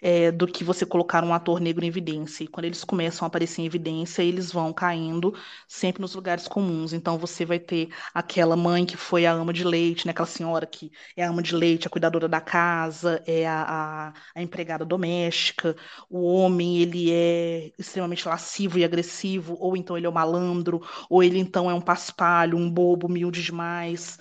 [0.00, 2.44] é, do que você colocar um ator negro em evidência.
[2.44, 5.34] E quando eles começam a aparecer em evidência, eles vão caindo
[5.66, 6.92] sempre nos lugares comuns.
[6.92, 10.12] Então você vai ter aquela mãe que foi a ama de leite, né?
[10.12, 14.12] Aquela senhora que é a ama de leite, a cuidadora da casa, é a, a,
[14.36, 15.76] a empregada doméstica.
[16.08, 20.80] O homem ele é extremamente lascivo e agressivo, ou então ele é um malandro,
[21.10, 24.18] ou ele então é um paspalho, um bobo, humilde demais.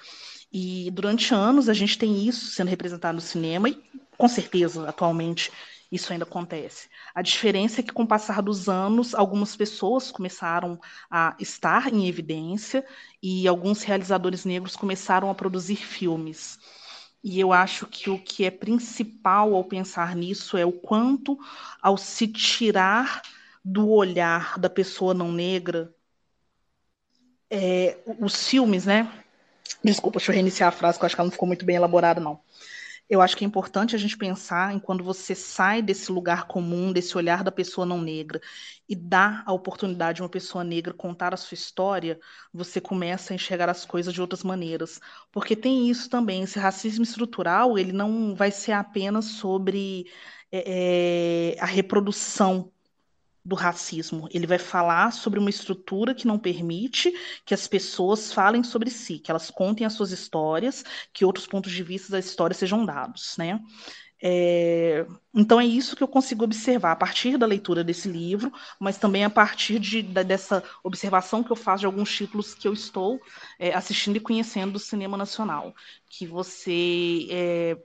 [0.54, 3.84] E durante anos a gente tem isso sendo representado no cinema e
[4.18, 5.52] com certeza atualmente
[5.92, 6.90] isso ainda acontece.
[7.14, 12.08] A diferença é que com o passar dos anos algumas pessoas começaram a estar em
[12.08, 12.86] evidência
[13.22, 16.60] e alguns realizadores negros começaram a produzir filmes.
[17.24, 21.38] E eu acho que o que é principal ao pensar nisso é o quanto,
[21.82, 23.22] ao se tirar
[23.64, 25.94] do olhar da pessoa não negra,
[27.50, 29.23] é, os filmes, né?
[29.84, 31.76] Desculpa, deixa eu reiniciar a frase, que eu acho que ela não ficou muito bem
[31.76, 32.42] elaborada, não.
[33.10, 36.92] Eu acho que é importante a gente pensar em quando você sai desse lugar comum,
[36.92, 38.42] desse olhar da pessoa não negra,
[38.88, 42.20] e dá a oportunidade de uma pessoa negra contar a sua história,
[42.52, 45.00] você começa a enxergar as coisas de outras maneiras.
[45.32, 50.06] Porque tem isso também, esse racismo estrutural, ele não vai ser apenas sobre
[50.52, 52.73] é, a reprodução
[53.46, 54.28] do racismo.
[54.32, 57.12] Ele vai falar sobre uma estrutura que não permite
[57.46, 61.72] que as pessoas falem sobre si, que elas contem as suas histórias, que outros pontos
[61.72, 63.60] de vista da história sejam dados, né?
[64.26, 68.98] É, então é isso que eu consigo observar a partir da leitura desse livro, mas
[68.98, 72.72] também a partir de, da, dessa observação que eu faço de alguns títulos que eu
[72.72, 73.20] estou
[73.60, 75.76] é, assistindo e conhecendo do cinema nacional,
[76.10, 77.78] que você é,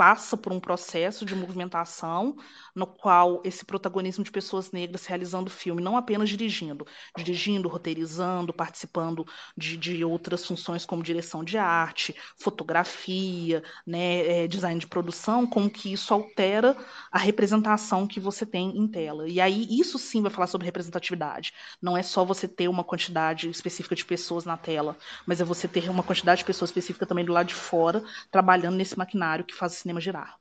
[0.00, 2.34] passa por um processo de movimentação
[2.74, 6.86] no qual esse protagonismo de pessoas negras realizando filme, não apenas dirigindo,
[7.18, 14.80] dirigindo, roteirizando, participando de, de outras funções como direção de arte, fotografia, né, é, design
[14.80, 16.74] de produção, como que isso altera
[17.12, 19.28] a representação que você tem em tela.
[19.28, 21.52] E aí isso sim vai falar sobre representatividade.
[21.82, 25.68] Não é só você ter uma quantidade específica de pessoas na tela, mas é você
[25.68, 29.54] ter uma quantidade de pessoas específica também do lado de fora, trabalhando nesse maquinário que
[29.54, 30.38] faz o cinema girar.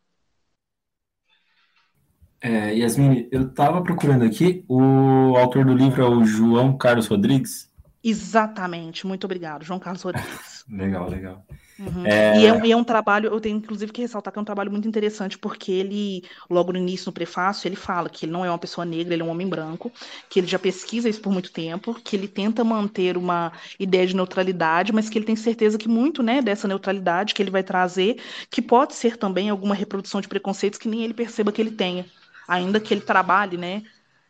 [2.41, 7.69] É, Yasmin, eu estava procurando aqui, o autor do livro é o João Carlos Rodrigues?
[8.01, 10.63] Exatamente, muito obrigado, João Carlos Rodrigues.
[10.69, 11.45] legal, legal.
[11.79, 12.05] Uhum.
[12.05, 12.37] É...
[12.37, 14.71] E, é, e, é, um trabalho, eu tenho inclusive que ressaltar que é um trabalho
[14.71, 18.49] muito interessante, porque ele, logo no início, no prefácio, ele fala que ele não é
[18.49, 19.91] uma pessoa negra, ele é um homem branco,
[20.29, 24.15] que ele já pesquisa isso por muito tempo, que ele tenta manter uma ideia de
[24.15, 28.21] neutralidade, mas que ele tem certeza que muito né, dessa neutralidade que ele vai trazer,
[28.49, 32.05] que pode ser também alguma reprodução de preconceitos que nem ele perceba que ele tenha
[32.49, 33.83] ainda que ele trabalhe, né,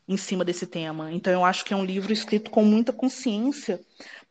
[0.07, 1.11] em cima desse tema.
[1.13, 3.79] Então eu acho que é um livro escrito com muita consciência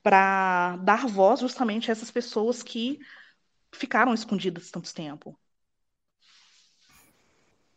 [0.08, 2.98] para dar voz justamente a essas pessoas que
[3.70, 5.38] ficaram escondidas tanto tempo.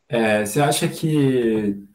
[0.08, 1.86] É, você acha que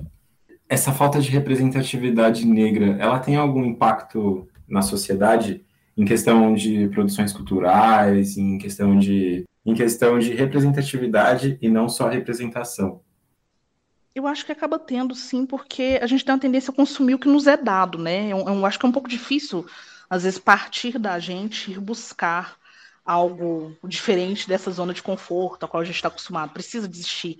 [0.68, 5.64] essa falta de representatividade negra, ela tem algum impacto na sociedade
[5.96, 12.08] em questão de produções culturais, em questão de em questão de representatividade e não só
[12.08, 13.00] representação?
[14.14, 17.18] Eu acho que acaba tendo, sim, porque a gente tem uma tendência a consumir o
[17.18, 18.28] que nos é dado, né?
[18.32, 19.66] Eu, eu acho que é um pouco difícil,
[20.08, 22.58] às vezes, partir da gente ir buscar
[23.04, 26.52] algo diferente dessa zona de conforto a qual a gente está acostumado.
[26.52, 27.38] Precisa desistir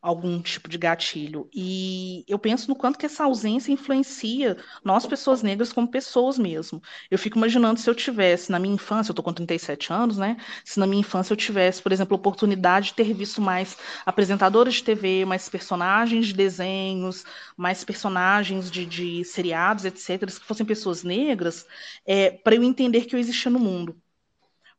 [0.00, 1.48] algum tipo de gatilho.
[1.52, 6.80] E eu penso no quanto que essa ausência influencia nós, pessoas negras, como pessoas mesmo.
[7.10, 10.36] Eu fico imaginando se eu tivesse, na minha infância, eu estou com 37 anos, né?
[10.64, 14.74] Se na minha infância eu tivesse, por exemplo, a oportunidade de ter visto mais apresentadoras
[14.74, 17.24] de TV, mais personagens de desenhos,
[17.56, 21.66] mais personagens de, de seriados, etc., que fossem pessoas negras,
[22.06, 23.96] é, para eu entender que eu existia no mundo.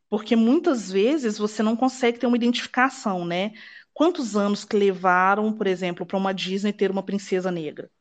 [0.10, 3.52] Porque muitas vezes você não consegue ter uma identificação, né?
[4.00, 7.92] Quantos anos que levaram, por exemplo, para uma Disney ter uma princesa negra?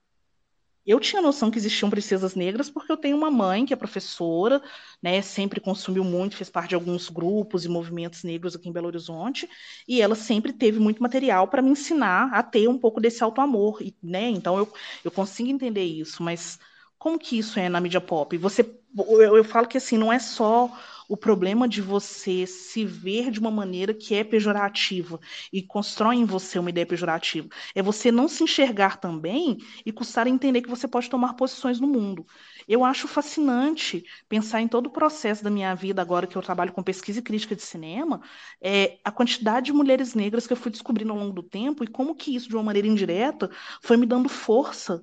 [0.87, 4.63] Eu tinha noção que existiam princesas negras porque eu tenho uma mãe que é professora,
[5.03, 8.87] né, sempre consumiu muito, fez parte de alguns grupos e movimentos negros aqui em Belo
[8.87, 9.49] Horizonte,
[9.89, 13.83] e ela sempre teve muito material para me ensinar a ter um pouco desse auto-amor,
[14.01, 14.31] né?
[14.31, 14.73] Então eu,
[15.05, 16.61] eu consigo entender isso, mas
[16.99, 18.37] Como que isso é na mídia pop?
[18.39, 18.63] Você,
[18.97, 20.71] eu, eu falo que assim, não é só
[21.09, 25.19] o problema de você se ver de uma maneira que é pejorativa
[25.51, 27.49] e constrói em você uma ideia pejorativa.
[27.75, 29.57] É você não se enxergar também
[29.87, 32.27] e custar a entender que você pode tomar posições no mundo.
[32.67, 36.73] Eu acho fascinante pensar em todo o processo da minha vida, agora que eu trabalho
[36.73, 38.21] com pesquisa e crítica de cinema,
[38.61, 41.87] é, a quantidade de mulheres negras que eu fui descobrindo ao longo do tempo e
[41.87, 43.51] como que isso, de uma maneira indireta,
[43.83, 45.03] foi me dando força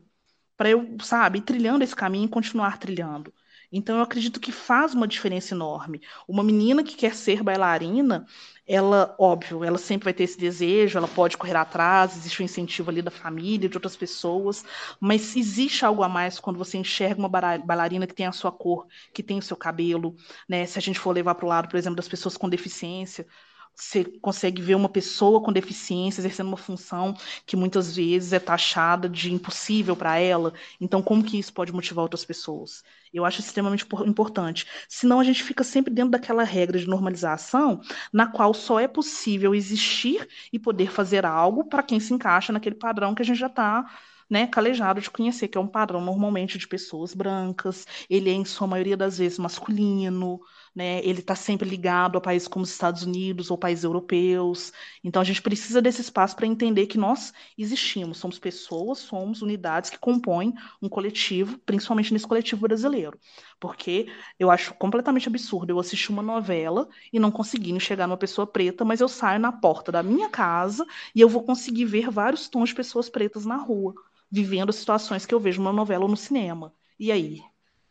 [0.57, 3.33] para eu, sabe, trilhando esse caminho e continuar trilhando.
[3.71, 6.01] Então, eu acredito que faz uma diferença enorme.
[6.27, 8.25] Uma menina que quer ser bailarina,
[8.65, 12.45] ela, óbvio, ela sempre vai ter esse desejo, ela pode correr atrás, existe o um
[12.45, 14.63] incentivo ali da família, de outras pessoas,
[14.99, 18.87] mas existe algo a mais quando você enxerga uma bailarina que tem a sua cor,
[19.13, 20.15] que tem o seu cabelo,
[20.47, 20.65] né?
[20.65, 23.27] Se a gente for levar para o lado, por exemplo, das pessoas com deficiência,
[23.75, 27.13] você consegue ver uma pessoa com deficiência exercendo uma função
[27.45, 30.53] que muitas vezes é taxada de impossível para ela.
[30.79, 32.83] Então, como que isso pode motivar outras pessoas?
[33.13, 34.65] Eu acho extremamente importante.
[34.89, 39.53] Senão, a gente fica sempre dentro daquela regra de normalização, na qual só é possível
[39.53, 43.47] existir e poder fazer algo para quem se encaixa naquele padrão que a gente já
[43.47, 43.85] está
[44.29, 48.45] né, calejado de conhecer, que é um padrão normalmente de pessoas brancas, ele é, em
[48.45, 50.39] sua maioria das vezes, masculino,
[50.75, 50.99] né?
[51.05, 54.73] Ele está sempre ligado a países como os Estados Unidos ou países europeus.
[55.03, 59.89] Então a gente precisa desse espaço para entender que nós existimos, somos pessoas, somos unidades
[59.89, 63.17] que compõem um coletivo, principalmente nesse coletivo brasileiro.
[63.59, 64.07] Porque
[64.37, 68.83] eu acho completamente absurdo eu assistir uma novela e não conseguir enxergar uma pessoa preta,
[68.83, 70.85] mas eu saio na porta da minha casa
[71.15, 73.93] e eu vou conseguir ver vários tons de pessoas pretas na rua,
[74.29, 76.73] vivendo situações que eu vejo numa novela ou no cinema.
[76.99, 77.41] E aí?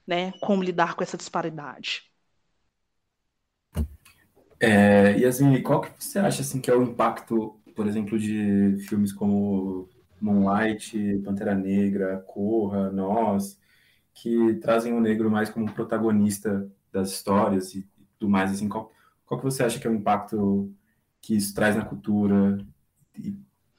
[0.07, 0.33] Né?
[0.41, 2.14] Como lidar com essa disparidade?
[4.61, 9.13] É, Yasmin, qual que você acha assim, que é o impacto, por exemplo, de filmes
[9.13, 9.89] como
[10.21, 13.59] Moonlight, Pantera Negra, Corra, Nós,
[14.15, 17.87] que trazem o negro mais como protagonista das histórias e
[18.19, 18.93] tudo mais, assim, qual,
[19.27, 20.73] qual que você acha que é o impacto
[21.21, 22.59] que isso traz na cultura
[23.19, 23.37] e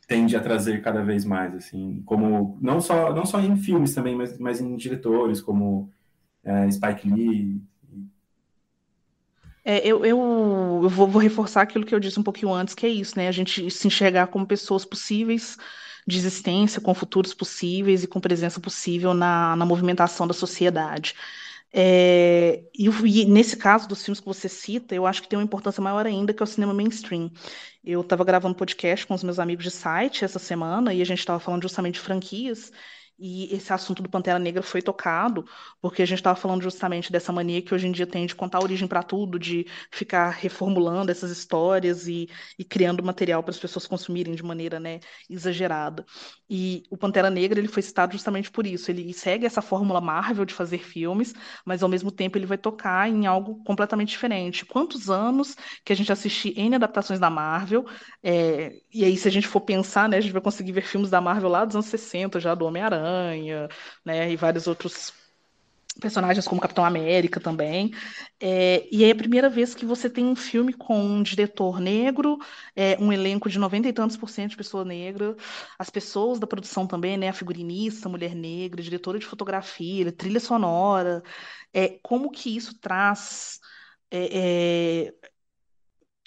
[0.07, 4.15] tende a trazer cada vez mais, assim, como, não só, não só em filmes também,
[4.15, 5.91] mas, mas em diretores, como
[6.43, 7.61] é, Spike Lee,
[9.65, 10.17] é, eu, eu,
[10.83, 13.27] eu vou, vou, reforçar aquilo que eu disse um pouquinho antes, que é isso, né?
[13.27, 15.57] A gente se enxergar como pessoas possíveis
[16.07, 21.15] de existência, com futuros possíveis e com presença possível na, na movimentação da sociedade.
[21.73, 25.43] É, e, e, nesse caso dos filmes que você cita, eu acho que tem uma
[25.43, 27.31] importância maior ainda, que é o cinema mainstream.
[27.83, 31.19] Eu estava gravando podcast com os meus amigos de site essa semana e a gente
[31.19, 32.71] estava falando justamente de franquias.
[33.17, 35.45] E esse assunto do Pantera Negra foi tocado,
[35.81, 38.59] porque a gente estava falando justamente dessa mania que hoje em dia tem de contar
[38.61, 42.27] origem para tudo, de ficar reformulando essas histórias e,
[42.59, 44.99] e criando material para as pessoas consumirem de maneira né,
[45.29, 46.05] exagerada.
[46.49, 48.91] E o Pantera Negra ele foi citado justamente por isso.
[48.91, 51.33] Ele segue essa fórmula Marvel de fazer filmes,
[51.65, 54.65] mas ao mesmo tempo ele vai tocar em algo completamente diferente.
[54.65, 57.85] Quantos anos que a gente assiste em adaptações da Marvel?
[58.23, 61.09] É, e aí, se a gente for pensar, né, a gente vai conseguir ver filmes
[61.09, 63.67] da Marvel lá dos anos 60, já do Homem-Aranha,
[64.03, 65.13] né, e vários outros
[65.99, 67.91] personagens como Capitão América também.
[68.39, 72.37] É, e é a primeira vez que você tem um filme com um diretor negro,
[72.75, 75.35] é, um elenco de 90 e tantos por cento de pessoa negra,
[75.79, 81.23] as pessoas da produção também, né, a figurinista, mulher negra, diretora de fotografia, trilha sonora.
[81.73, 83.59] É, como que isso traz
[84.11, 85.13] é, é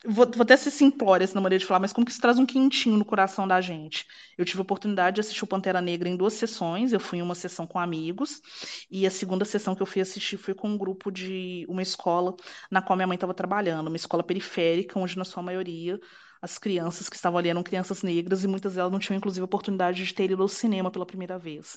[0.05, 2.47] Vou, vou até ser simplória essa maneira de falar, mas como que isso traz um
[2.47, 4.07] quentinho no coração da gente?
[4.37, 6.93] Eu tive a oportunidade de assistir o Pantera Negra em duas sessões.
[6.93, 8.41] Eu fui em uma sessão com amigos,
[8.89, 12.37] e a segunda sessão que eu fui assistir foi com um grupo de uma escola
[12.71, 15.99] na qual minha mãe estava trabalhando, uma escola periférica, onde, na sua maioria,
[16.41, 19.47] as crianças que estavam ali eram crianças negras, e muitas delas não tinham, inclusive, a
[19.47, 21.77] oportunidade de ter ido ao cinema pela primeira vez.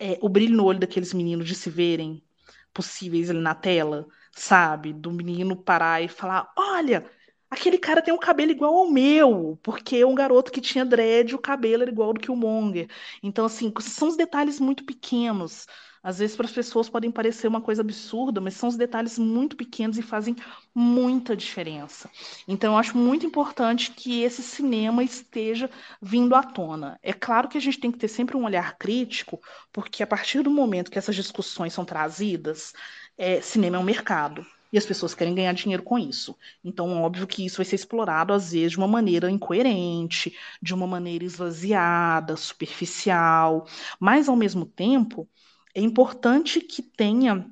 [0.00, 2.24] É, o brilho no olho daqueles meninos de se verem
[2.72, 4.92] possíveis ali na tela, sabe?
[4.92, 7.08] Do menino parar e falar: Olha
[7.52, 11.34] aquele cara tem um cabelo igual ao meu, porque é um garoto que tinha dread,
[11.34, 12.88] o cabelo era igual ao do Killmonger.
[13.22, 15.66] Então, assim, são os detalhes muito pequenos.
[16.02, 19.54] Às vezes, para as pessoas podem parecer uma coisa absurda, mas são os detalhes muito
[19.54, 20.34] pequenos e fazem
[20.74, 22.10] muita diferença.
[22.48, 25.68] Então, eu acho muito importante que esse cinema esteja
[26.00, 26.98] vindo à tona.
[27.02, 29.38] É claro que a gente tem que ter sempre um olhar crítico,
[29.70, 32.72] porque a partir do momento que essas discussões são trazidas,
[33.18, 36.36] é, cinema é um mercado e as pessoas querem ganhar dinheiro com isso.
[36.64, 40.86] Então, óbvio que isso vai ser explorado, às vezes, de uma maneira incoerente, de uma
[40.86, 43.66] maneira esvaziada, superficial,
[44.00, 45.28] mas, ao mesmo tempo,
[45.74, 47.46] é importante que tenha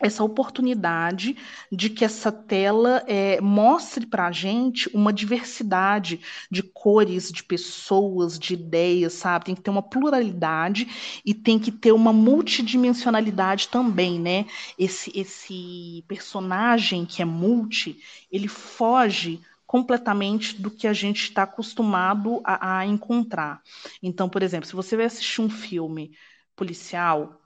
[0.00, 1.36] essa oportunidade
[1.70, 6.20] de que essa tela é, mostre para a gente uma diversidade
[6.50, 9.46] de cores, de pessoas, de ideias, sabe?
[9.46, 14.46] Tem que ter uma pluralidade e tem que ter uma multidimensionalidade também, né?
[14.78, 17.98] Esse, esse personagem que é multi,
[18.30, 23.62] ele foge completamente do que a gente está acostumado a, a encontrar.
[24.02, 26.12] Então, por exemplo, se você vai assistir um filme
[26.56, 27.38] policial,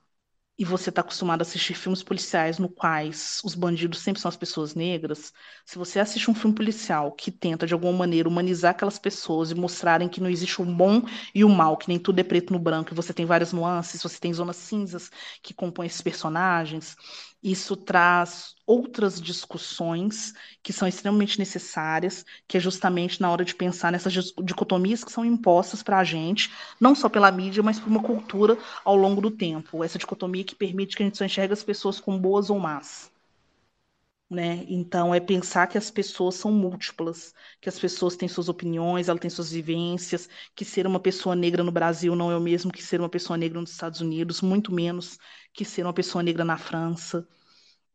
[0.58, 4.36] e você está acostumado a assistir filmes policiais no quais os bandidos sempre são as
[4.36, 5.32] pessoas negras,
[5.64, 9.54] se você assiste um filme policial que tenta de alguma maneira humanizar aquelas pessoas e
[9.54, 11.02] mostrarem que não existe o bom
[11.34, 14.02] e o mal, que nem tudo é preto no branco, e você tem várias nuances,
[14.02, 15.10] você tem zonas cinzas
[15.42, 16.96] que compõem esses personagens,
[17.42, 20.32] isso traz outras discussões
[20.62, 25.24] que são extremamente necessárias, que é justamente na hora de pensar nessas dicotomias que são
[25.24, 29.30] impostas para a gente, não só pela mídia, mas por uma cultura ao longo do
[29.30, 29.84] tempo.
[29.84, 33.11] Essa dicotomia que permite que a gente só enxergue as pessoas como boas ou más.
[34.32, 34.64] Né?
[34.66, 39.20] Então, é pensar que as pessoas são múltiplas, que as pessoas têm suas opiniões, elas
[39.20, 42.82] têm suas vivências, que ser uma pessoa negra no Brasil não é o mesmo que
[42.82, 45.18] ser uma pessoa negra nos Estados Unidos, muito menos
[45.52, 47.28] que ser uma pessoa negra na França.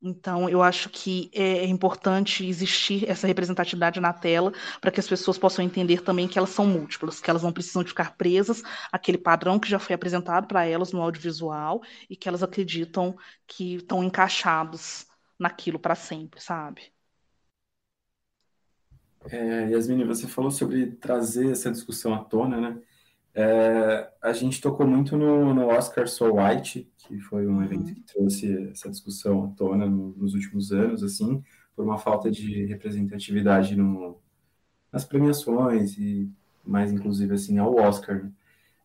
[0.02, 5.40] Então, eu acho que é importante existir essa representatividade na tela para que as pessoas
[5.40, 8.62] possam entender também que elas são múltiplas, que elas não precisam ficar presas
[8.92, 13.18] àquele padrão que já foi apresentado para elas no audiovisual e que elas acreditam
[13.48, 15.07] que estão encaixados
[15.40, 16.92] naquilo para sempre, sabe?
[19.30, 22.82] É, Yasmine, você falou sobre trazer essa discussão à tona, né?
[23.34, 28.02] É, a gente tocou muito no, no, Oscar So White, que foi um evento que
[28.02, 31.44] trouxe essa discussão à tona no, nos últimos anos, assim,
[31.76, 34.20] por uma falta de representatividade no,
[34.92, 36.32] nas premiações e
[36.66, 38.24] mais inclusive assim ao Oscar.
[38.24, 38.32] Né?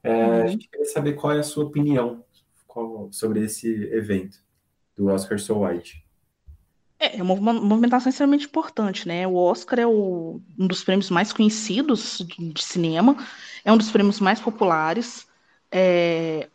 [0.03, 0.42] É, uhum.
[0.42, 2.22] A gente queria saber qual é a sua opinião
[2.66, 4.44] qual, sobre esse evento
[4.94, 6.05] do Oscar So White.
[7.03, 9.26] É, é uma movimentação extremamente importante, né?
[9.26, 13.16] O Oscar é o, um dos prêmios mais conhecidos de, de cinema,
[13.64, 15.26] é um dos prêmios mais populares.
[15.70, 16.01] É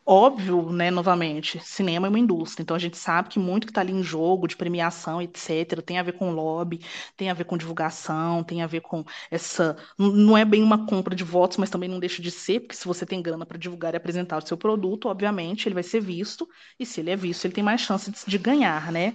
[0.05, 3.81] óbvio, né, novamente, cinema é uma indústria, então a gente sabe que muito que está
[3.81, 6.79] ali em jogo, de premiação, etc., tem a ver com lobby,
[7.15, 9.77] tem a ver com divulgação, tem a ver com essa.
[9.97, 12.85] Não é bem uma compra de votos, mas também não deixa de ser, porque se
[12.87, 16.47] você tem grana para divulgar e apresentar o seu produto, obviamente ele vai ser visto,
[16.79, 19.13] e se ele é visto, ele tem mais chance de, de ganhar, né?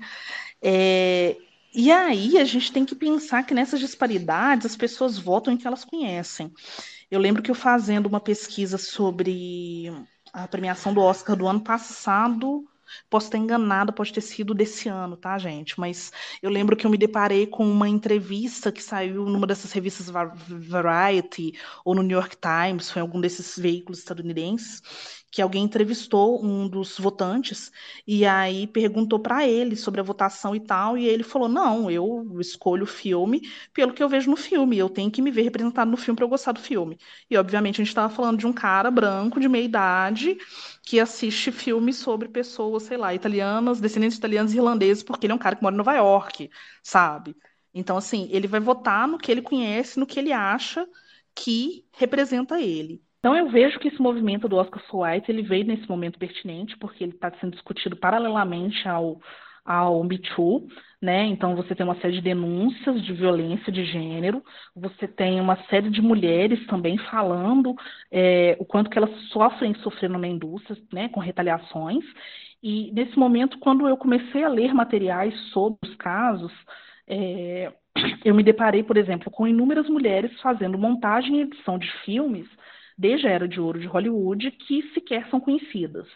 [0.62, 1.36] É,
[1.74, 5.66] e aí a gente tem que pensar que nessas disparidades as pessoas votam em que
[5.66, 6.52] elas conhecem.
[7.10, 9.90] Eu lembro que eu fazendo uma pesquisa sobre
[10.32, 12.68] a premiação do Oscar do ano passado,
[13.08, 15.78] posso estar enganada, pode ter sido desse ano, tá, gente?
[15.78, 16.12] Mas
[16.42, 21.52] eu lembro que eu me deparei com uma entrevista que saiu numa dessas revistas Variety
[21.84, 24.82] ou no New York Times, foi algum desses veículos estadunidenses,
[25.32, 27.72] que alguém entrevistou um dos votantes
[28.06, 32.38] e aí perguntou para ele sobre a votação e tal, e ele falou: Não, eu
[32.40, 33.42] escolho o filme
[33.74, 36.24] pelo que eu vejo no filme, eu tenho que me ver representado no filme para
[36.26, 36.98] eu gostar do filme.
[37.30, 40.38] E obviamente a gente estava falando de um cara branco de meia idade
[40.82, 45.36] que assiste filmes sobre pessoas, sei lá, italianas, descendentes italianos e irlandeses, porque ele é
[45.36, 46.50] um cara que mora em Nova York,
[46.82, 47.36] sabe?
[47.74, 50.86] Então, assim, ele vai votar no que ele conhece, no que ele acha
[51.34, 53.02] que representa ele.
[53.22, 56.76] Então eu vejo que esse movimento do Oscar So White ele veio nesse momento pertinente,
[56.76, 59.20] porque ele está sendo discutido paralelamente ao,
[59.64, 60.66] ao Me Too,
[61.00, 61.26] né?
[61.26, 64.42] Então você tem uma série de denúncias de violência de gênero,
[64.74, 67.76] você tem uma série de mulheres também falando
[68.10, 72.04] é, o quanto que elas sofrem sofrendo na indústria, né, com retaliações.
[72.60, 76.52] E nesse momento, quando eu comecei a ler materiais sobre os casos,
[77.06, 77.72] é,
[78.24, 82.48] eu me deparei, por exemplo, com inúmeras mulheres fazendo montagem e edição de filmes
[82.96, 86.06] desde a Era de Ouro de Hollywood, que sequer são conhecidas.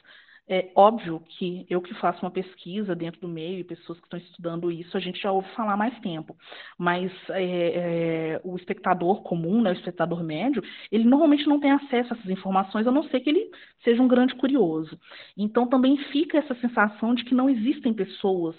[0.49, 4.18] É óbvio que eu que faço uma pesquisa dentro do meio e pessoas que estão
[4.18, 6.37] estudando isso, a gente já ouve falar mais tempo.
[6.79, 10.62] Mas é, é, o espectador comum, né, o espectador médio,
[10.93, 13.51] ele normalmente não tem acesso a essas informações, a não ser que ele
[13.83, 14.97] seja um grande curioso.
[15.37, 18.55] Então também fica essa sensação de que não existem pessoas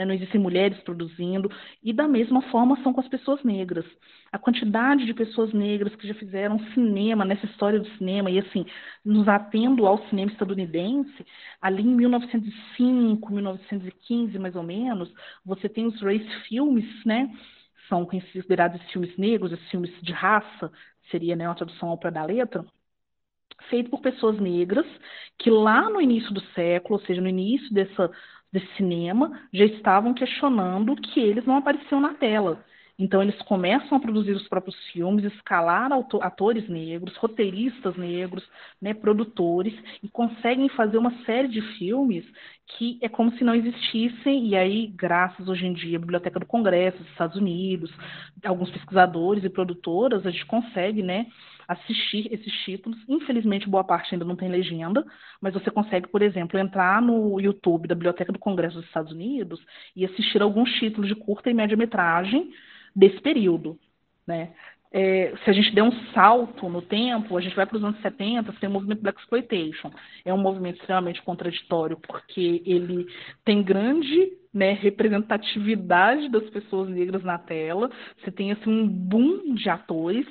[0.00, 0.04] né?
[0.06, 1.50] não existem mulheres produzindo,
[1.82, 3.84] e da mesma forma são com as pessoas negras.
[4.32, 8.64] A quantidade de pessoas negras que já fizeram cinema, nessa história do cinema, e assim,
[9.04, 11.26] nos atendo ao cinema estadunidense,
[11.60, 15.12] ali em 1905, 1915, mais ou menos,
[15.44, 17.30] você tem os race filmes, né?
[17.88, 20.70] São considerados filmes negros, os filmes de raça,
[21.10, 22.64] seria né, uma tradução ao pé da letra,
[23.68, 24.86] feito por pessoas negras
[25.38, 28.10] que lá no início do século, ou seja, no início dessa,
[28.52, 32.64] desse cinema já estavam questionando que eles não apareciam na tela.
[33.00, 35.90] Então, eles começam a produzir os próprios filmes, escalar
[36.20, 38.46] atores negros, roteiristas negros,
[38.80, 42.26] né, produtores, e conseguem fazer uma série de filmes
[42.76, 46.46] que é como se não existissem, e aí, graças hoje em dia à Biblioteca do
[46.46, 47.90] Congresso dos Estados Unidos,
[48.44, 51.26] alguns pesquisadores e produtoras, a gente consegue né,
[51.66, 52.98] assistir esses títulos.
[53.08, 55.04] Infelizmente, boa parte ainda não tem legenda,
[55.40, 59.58] mas você consegue, por exemplo, entrar no YouTube da Biblioteca do Congresso dos Estados Unidos
[59.96, 62.52] e assistir alguns títulos de curta e média metragem
[62.94, 63.78] desse período.
[64.26, 64.54] Né?
[64.92, 68.00] É, se a gente der um salto no tempo, a gente vai para os anos
[68.00, 69.90] 70, tem o movimento Black Exploitation.
[70.24, 73.06] É um movimento extremamente contraditório, porque ele
[73.44, 77.88] tem grande né, representatividade das pessoas negras na tela,
[78.18, 80.26] você tem assim, um boom de atores,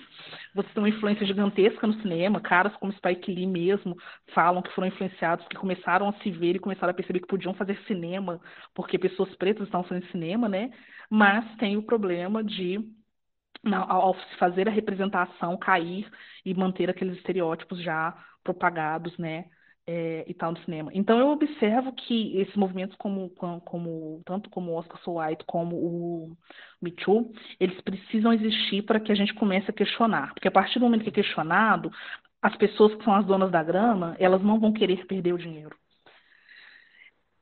[0.54, 3.96] você tem uma influência gigantesca no cinema, caras como Spike Lee mesmo
[4.34, 7.54] falam que foram influenciados, que começaram a se ver e começaram a perceber que podiam
[7.54, 8.42] fazer cinema,
[8.76, 10.70] porque pessoas pretas estavam fazendo cinema, né?
[11.10, 12.80] Mas tem o problema de
[13.72, 16.10] ao fazer a representação cair
[16.46, 19.46] e manter aqueles estereótipos já propagados, né,
[19.90, 20.92] é, e tal no cinema.
[20.94, 25.76] Então eu observo que esses movimentos como, como tanto como o Oscar So White como
[25.76, 26.38] o
[26.80, 30.78] Me Too, eles precisam existir para que a gente comece a questionar, porque a partir
[30.78, 31.92] do momento que é questionado,
[32.42, 35.76] as pessoas que são as donas da grama, elas não vão querer perder o dinheiro.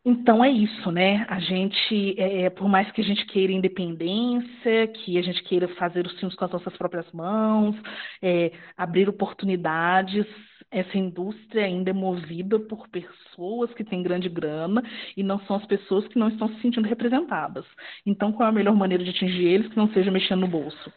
[0.10, 1.26] Então é isso, né?
[1.28, 5.68] A gente, é, é, por mais que a gente queira independência, que a gente queira
[5.76, 7.76] fazer os filmes com as nossas próprias mãos,
[8.22, 10.26] é, abrir oportunidades,
[10.72, 14.82] essa indústria ainda é movida por pessoas que têm grande grana
[15.18, 17.66] e não são as pessoas que não estão se sentindo representadas.
[18.06, 20.90] Então, qual é a melhor maneira de atingir eles que não seja mexendo no bolso?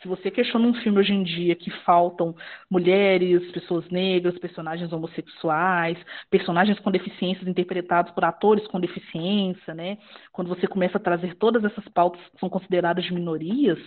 [0.00, 2.34] Se você questiona um filme hoje em dia que faltam
[2.70, 5.98] mulheres, pessoas negras, personagens homossexuais,
[6.30, 9.98] personagens com deficiências interpretados por atores com deficiência, né?
[10.30, 13.78] Quando você começa a trazer todas essas pautas que são consideradas de minorias,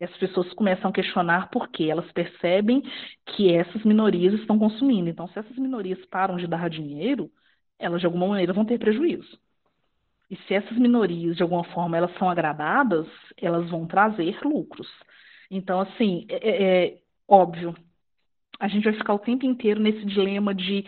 [0.00, 1.84] essas pessoas começam a questionar por quê.
[1.90, 2.82] Elas percebem
[3.26, 5.10] que essas minorias estão consumindo.
[5.10, 7.30] Então, se essas minorias param de dar dinheiro,
[7.78, 9.38] elas de alguma maneira vão ter prejuízo.
[10.30, 13.06] E se essas minorias, de alguma forma, elas são agradadas,
[13.36, 14.88] elas vão trazer lucros.
[15.50, 17.74] Então, assim, é, é, é óbvio,
[18.58, 20.84] a gente vai ficar o tempo inteiro nesse dilema de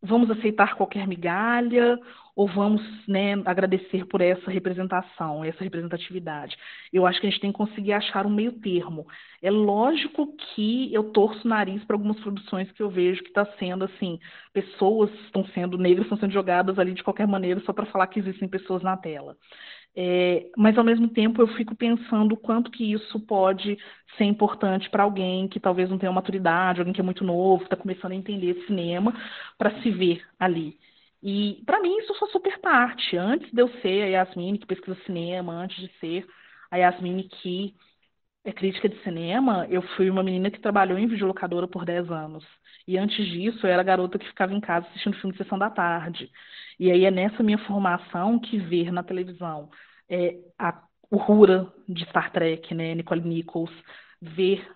[0.00, 1.98] vamos aceitar qualquer migalha
[2.36, 6.56] ou vamos né, agradecer por essa representação, essa representatividade.
[6.92, 9.08] Eu acho que a gente tem que conseguir achar um meio termo.
[9.42, 13.44] É lógico que eu torço o nariz para algumas produções que eu vejo que está
[13.58, 14.20] sendo assim,
[14.52, 18.20] pessoas estão sendo negras, estão sendo jogadas ali de qualquer maneira só para falar que
[18.20, 19.36] existem pessoas na tela.
[20.00, 23.76] É, mas ao mesmo tempo eu fico pensando o quanto que isso pode
[24.16, 27.74] ser importante para alguém que talvez não tenha maturidade, alguém que é muito novo, está
[27.74, 29.12] começando a entender cinema,
[29.58, 30.78] para se ver ali.
[31.20, 33.16] E para mim isso foi super parte.
[33.16, 36.24] Antes de eu ser a Yasmine que pesquisa cinema, antes de ser
[36.70, 37.74] a Yasmine que
[38.44, 42.44] é crítica de cinema, eu fui uma menina que trabalhou em videolocadora por 10 anos.
[42.86, 45.68] E antes disso, eu era garota que ficava em casa assistindo filme de sessão da
[45.70, 46.30] tarde.
[46.78, 49.68] E aí é nessa minha formação que ver na televisão
[50.08, 53.72] é, a, o Rura de Star Trek, né, Nicole Nichols,
[54.20, 54.66] ver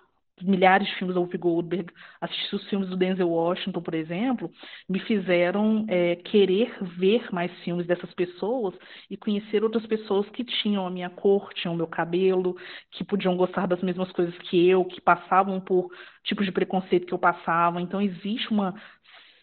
[0.40, 4.50] milhares de filmes da Whoopi Goldberg, assistir os filmes do Denzel Washington, por exemplo,
[4.88, 8.74] me fizeram é, querer ver mais filmes dessas pessoas
[9.10, 12.56] e conhecer outras pessoas que tinham a minha cor, tinham o meu cabelo,
[12.90, 15.90] que podiam gostar das mesmas coisas que eu, que passavam por
[16.24, 17.80] tipos de preconceito que eu passava.
[17.80, 18.74] Então existe uma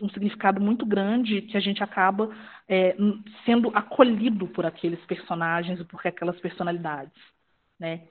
[0.02, 2.30] um significado muito grande que a gente acaba
[2.68, 2.96] é,
[3.46, 7.14] sendo acolhido por aqueles personagens e por aquelas personalidades,
[7.80, 8.02] né?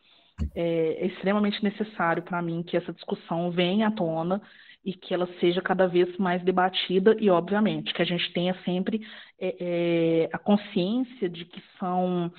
[0.54, 4.40] É, é extremamente necessário para mim que essa discussão venha à tona
[4.84, 9.00] e que ela seja cada vez mais debatida e, obviamente, que a gente tenha sempre
[9.40, 12.32] é, é, a consciência de que são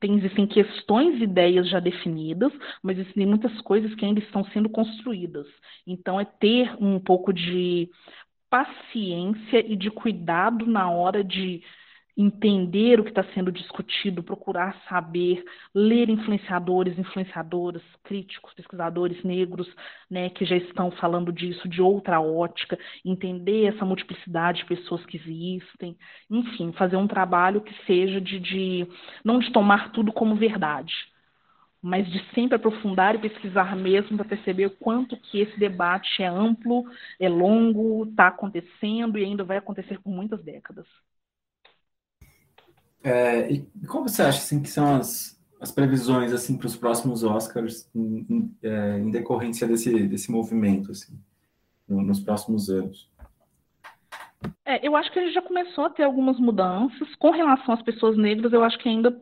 [0.00, 4.68] tem, existem questões e ideias já definidas, mas existem muitas coisas que ainda estão sendo
[4.68, 5.46] construídas.
[5.86, 7.90] Então, é ter um pouco de
[8.54, 11.60] paciência e de cuidado na hora de
[12.16, 15.44] entender o que está sendo discutido, procurar saber,
[15.74, 19.68] ler influenciadores, influenciadoras, críticos, pesquisadores negros,
[20.08, 25.16] né, que já estão falando disso de outra ótica, entender essa multiplicidade de pessoas que
[25.16, 25.98] existem,
[26.30, 28.86] enfim, fazer um trabalho que seja de, de
[29.24, 30.94] não de tomar tudo como verdade,
[31.84, 36.26] mas de sempre aprofundar e pesquisar mesmo para perceber o quanto que esse debate é
[36.26, 36.82] amplo,
[37.20, 40.86] é longo, está acontecendo e ainda vai acontecer por muitas décadas.
[43.02, 47.22] É, e como você acha assim, que são as, as previsões assim para os próximos
[47.22, 51.12] Oscars em, em, é, em, decorrência desse, desse movimento assim,
[51.86, 53.10] no, nos próximos anos?
[54.64, 57.82] É, eu acho que a gente já começou a ter algumas mudanças com relação às
[57.82, 58.54] pessoas negras.
[58.54, 59.14] Eu acho que ainda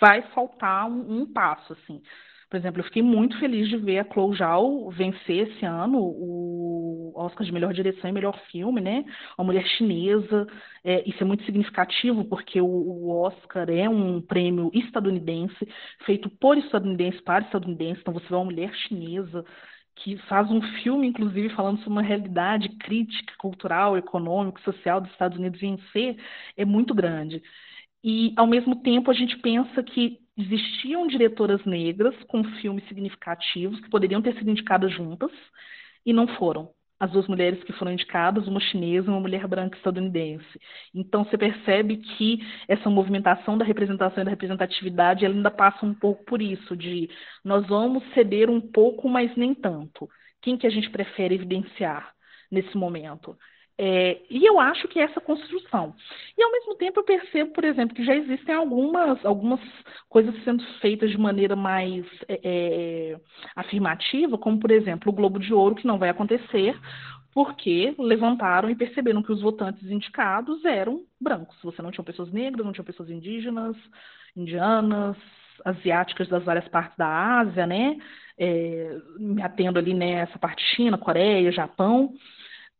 [0.00, 2.02] vai faltar um, um passo, assim.
[2.48, 7.12] Por exemplo, eu fiquei muito feliz de ver a Chloe Zhao vencer esse ano o
[7.16, 9.04] Oscar de melhor direção e melhor filme, né?
[9.36, 10.46] Uma mulher chinesa.
[10.84, 15.68] É, isso é muito significativo porque o, o, Oscar é um prêmio estadunidense,
[16.04, 18.00] feito por estadunidenses para estadunidenses.
[18.00, 19.44] Então você vê uma mulher chinesa
[19.96, 25.38] que faz um filme, inclusive, falando sobre uma realidade crítica, cultural, econômica, social dos Estados
[25.38, 26.16] Unidos vencer,
[26.56, 27.42] é muito grande.
[28.08, 33.90] E, ao mesmo tempo, a gente pensa que existiam diretoras negras com filmes significativos que
[33.90, 35.32] poderiam ter sido indicadas juntas
[36.04, 36.70] e não foram.
[37.00, 40.46] As duas mulheres que foram indicadas, uma chinesa e uma mulher branca estadunidense.
[40.94, 42.38] Então você percebe que
[42.68, 47.10] essa movimentação da representação e da representatividade ela ainda passa um pouco por isso, de
[47.44, 50.08] nós vamos ceder um pouco, mas nem tanto.
[50.40, 52.14] Quem que a gente prefere evidenciar
[52.52, 53.36] nesse momento?
[53.78, 55.94] É, e eu acho que é essa construção.
[56.36, 59.60] E ao mesmo tempo eu percebo, por exemplo, que já existem algumas, algumas
[60.08, 63.20] coisas sendo feitas de maneira mais é, é,
[63.54, 66.78] afirmativa, como por exemplo o Globo de Ouro, que não vai acontecer,
[67.34, 71.56] porque levantaram e perceberam que os votantes indicados eram brancos.
[71.62, 73.76] Você não tinha pessoas negras, não tinha pessoas indígenas,
[74.34, 75.18] indianas,
[75.66, 77.98] asiáticas das várias partes da Ásia, né?
[78.38, 82.14] É, me atendo ali nessa né, parte China, Coreia, Japão.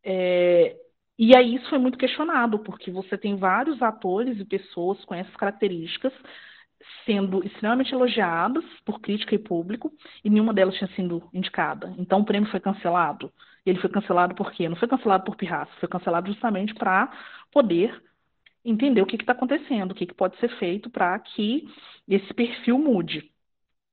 [0.03, 0.75] É,
[1.17, 5.35] e aí isso foi muito questionado, porque você tem vários atores e pessoas com essas
[5.35, 6.13] características
[7.05, 9.91] sendo extremamente elogiadas por crítica e público,
[10.23, 11.93] e nenhuma delas tinha sido indicada.
[11.97, 13.31] Então o prêmio foi cancelado.
[13.65, 14.69] E ele foi cancelado por quê?
[14.69, 17.11] Não foi cancelado por pirraça, foi cancelado justamente para
[17.51, 18.01] poder
[18.63, 21.67] entender o que está acontecendo, o que, que pode ser feito para que
[22.07, 23.31] esse perfil mude.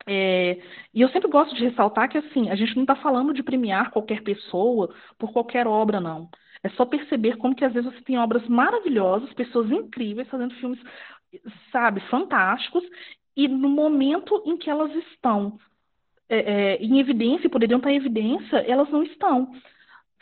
[0.07, 0.61] É,
[0.93, 3.91] e eu sempre gosto de ressaltar que assim, a gente não está falando de premiar
[3.91, 6.29] qualquer pessoa por qualquer obra, não.
[6.65, 10.81] É só perceber como que às vezes você tem obras maravilhosas, pessoas incríveis fazendo filmes,
[11.71, 12.83] sabe, fantásticos,
[13.37, 15.59] e no momento em que elas estão
[16.27, 19.53] é, é, em evidência, poderiam estar em evidência, elas não estão.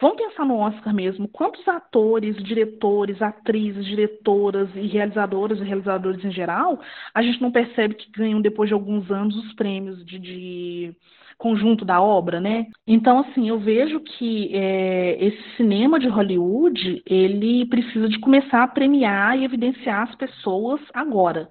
[0.01, 1.29] Vamos pensar no Oscar mesmo.
[1.29, 6.81] Quantos atores, diretores, atrizes, diretoras e realizadoras e realizadores em geral
[7.15, 10.97] a gente não percebe que ganham depois de alguns anos os prêmios de, de
[11.39, 12.67] conjunto da obra, né?
[12.87, 18.69] Então, assim, eu vejo que é, esse cinema de Hollywood ele precisa de começar a
[18.69, 21.49] premiar e evidenciar as pessoas agora,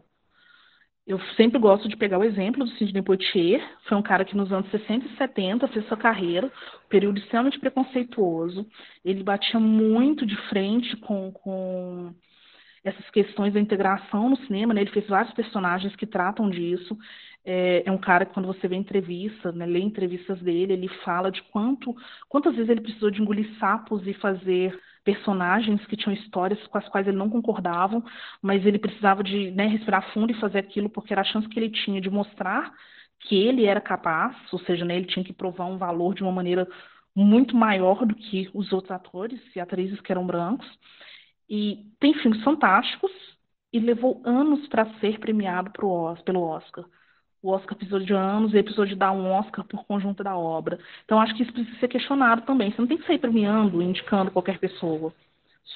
[1.06, 4.52] eu sempre gosto de pegar o exemplo do Sidney Poitier, foi um cara que nos
[4.52, 6.52] anos 60 e 70 fez sua carreira,
[6.88, 8.68] período extremamente preconceituoso,
[9.04, 12.14] ele batia muito de frente com, com
[12.84, 14.82] essas questões da integração no cinema, né?
[14.82, 16.98] ele fez vários personagens que tratam disso,
[17.44, 21.32] é, é, um cara que quando você vê entrevista, né, lê entrevistas dele, ele fala
[21.32, 21.96] de quanto,
[22.30, 26.88] quantas vezes ele precisou de engolir sapos e fazer personagens que tinham histórias com as
[26.90, 28.04] quais ele não concordava,
[28.42, 31.60] mas ele precisava de né, respirar fundo e fazer aquilo porque era a chance que
[31.60, 32.74] ele tinha de mostrar
[33.20, 36.32] que ele era capaz, ou seja, né, ele tinha que provar um valor de uma
[36.32, 36.68] maneira
[37.16, 40.68] muito maior do que os outros atores e atrizes que eram brancos.
[41.50, 43.12] E tem filmes fantásticos
[43.74, 46.86] e levou anos para ser premiado pro, pelo Oscar.
[47.42, 50.80] O Oscar precisou de anos ele precisou de dar um Oscar por conjunto da obra.
[51.06, 52.72] Então, acho que isso precisa ser questionado também.
[52.72, 55.14] Você não tem que sair premiando, indicando qualquer pessoa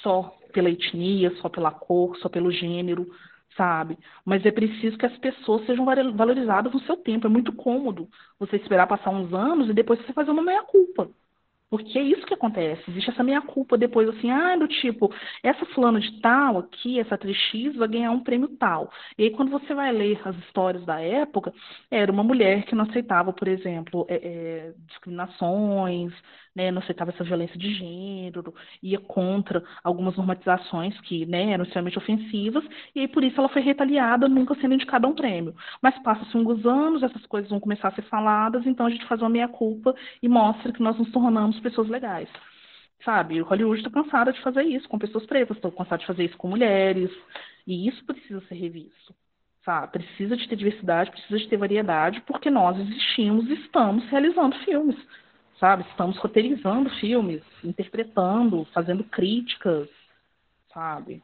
[0.04, 3.10] só pela etnia, só pela cor, só pelo gênero,
[3.58, 3.98] sabe?
[4.24, 5.86] Mas é preciso que as pessoas sejam
[6.16, 7.28] valorizadas no seu tempo.
[7.28, 8.08] É muito cômodo
[8.40, 11.10] você esperar passar uns anos e depois você fazer uma meia-culpa.
[11.70, 12.84] Porque é isso que acontece.
[12.90, 15.14] Existe essa minha culpa depois, assim, ah, do tipo,
[15.44, 18.92] essa fulana de tal aqui, essa atriz X vai ganhar um prêmio tal.
[19.18, 21.52] E aí, quando você vai ler as histórias da época,
[21.90, 24.16] era uma mulher que não aceitava, por exemplo, é,
[24.70, 26.14] é, discriminações,
[26.56, 31.98] né, não aceitava essa violência de gênero, ia contra algumas normatizações que né, eram extremamente
[31.98, 32.64] ofensivas,
[32.96, 35.54] e aí por isso ela foi retaliada, nunca sendo indicada a um prêmio.
[35.82, 39.22] Mas passa-se alguns anos, essas coisas vão começar a ser faladas, então a gente faz
[39.22, 39.94] uma meia-culpa
[40.24, 42.30] e mostra que nós nos tornamos pessoas legais.
[43.04, 46.24] Sabe, o Hollywood está cansada de fazer isso com pessoas pretas, está cansada de fazer
[46.24, 47.12] isso com mulheres,
[47.68, 49.14] e isso precisa ser revisto.
[49.64, 49.92] Sabe?
[49.94, 54.96] Precisa de ter diversidade, precisa de ter variedade, porque nós existimos e estamos realizando filmes
[55.60, 55.84] sabe?
[55.90, 59.90] Estamos roteirizando filmes, interpretando, fazendo críticas,
[60.74, 61.24] sabe?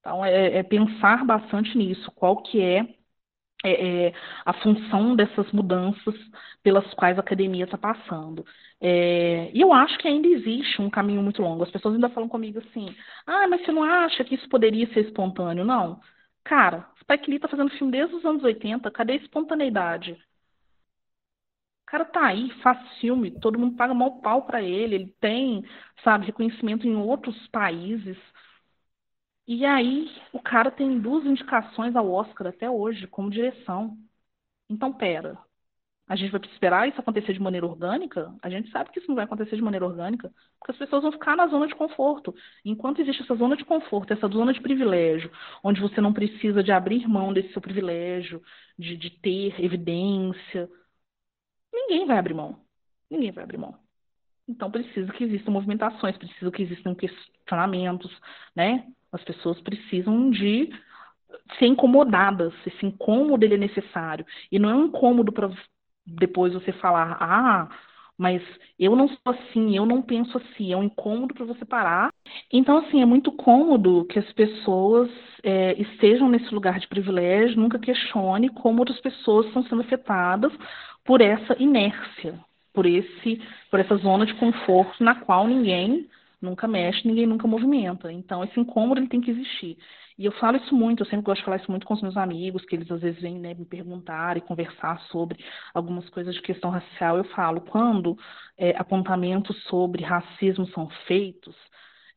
[0.00, 2.80] Então, é, é pensar bastante nisso, qual que é,
[3.64, 6.14] é, é, a função dessas mudanças
[6.62, 8.44] pelas quais a academia está passando.
[8.80, 11.62] É, e eu acho que ainda existe um caminho muito longo.
[11.64, 12.94] As pessoas ainda falam comigo assim,
[13.26, 15.64] ah, mas você não acha que isso poderia ser espontâneo?
[15.64, 16.00] Não.
[16.44, 20.16] Cara, Spike Lee está fazendo filme desde os anos 80, cadê a espontaneidade?
[21.86, 25.62] O cara tá aí, faz filme, todo mundo paga mal pau para ele, ele tem,
[26.02, 28.18] sabe, reconhecimento em outros países.
[29.46, 33.96] E aí, o cara tem duas indicações ao Oscar até hoje, como direção.
[34.70, 35.38] Então, pera.
[36.08, 38.34] A gente vai esperar isso acontecer de maneira orgânica?
[38.42, 41.12] A gente sabe que isso não vai acontecer de maneira orgânica, porque as pessoas vão
[41.12, 42.34] ficar na zona de conforto.
[42.64, 45.30] Enquanto existe essa zona de conforto, essa zona de privilégio,
[45.64, 48.42] onde você não precisa de abrir mão desse seu privilégio,
[48.78, 50.68] de, de ter evidência,
[51.76, 52.56] ninguém vai abrir mão.
[53.10, 53.74] Ninguém vai abrir mão.
[54.48, 58.10] Então precisa que existam movimentações, precisa que existam questionamentos,
[58.54, 58.86] né?
[59.12, 60.72] As pessoas precisam de
[61.58, 62.52] ser incomodadas.
[62.66, 64.24] Esse incômodo ele é necessário.
[64.50, 65.50] E não é um incômodo para
[66.06, 67.68] depois você falar, ah,
[68.16, 68.40] mas
[68.78, 72.10] eu não sou assim, eu não penso assim, é um incômodo para você parar.
[72.50, 75.10] Então, assim, é muito cômodo que as pessoas
[75.42, 80.52] é, estejam nesse lugar de privilégio, nunca questione como outras pessoas estão sendo afetadas
[81.06, 82.38] por essa inércia,
[82.72, 83.40] por esse,
[83.70, 86.08] por essa zona de conforto na qual ninguém
[86.40, 88.12] nunca mexe, ninguém nunca movimenta.
[88.12, 89.78] Então, esse incômodo ele tem que existir.
[90.18, 92.16] E eu falo isso muito, eu sempre gosto de falar isso muito com os meus
[92.16, 95.44] amigos, que eles às vezes vêm né, me perguntar e conversar sobre
[95.74, 97.18] algumas coisas de questão racial.
[97.18, 98.16] Eu falo, quando
[98.56, 101.54] é, apontamentos sobre racismo são feitos,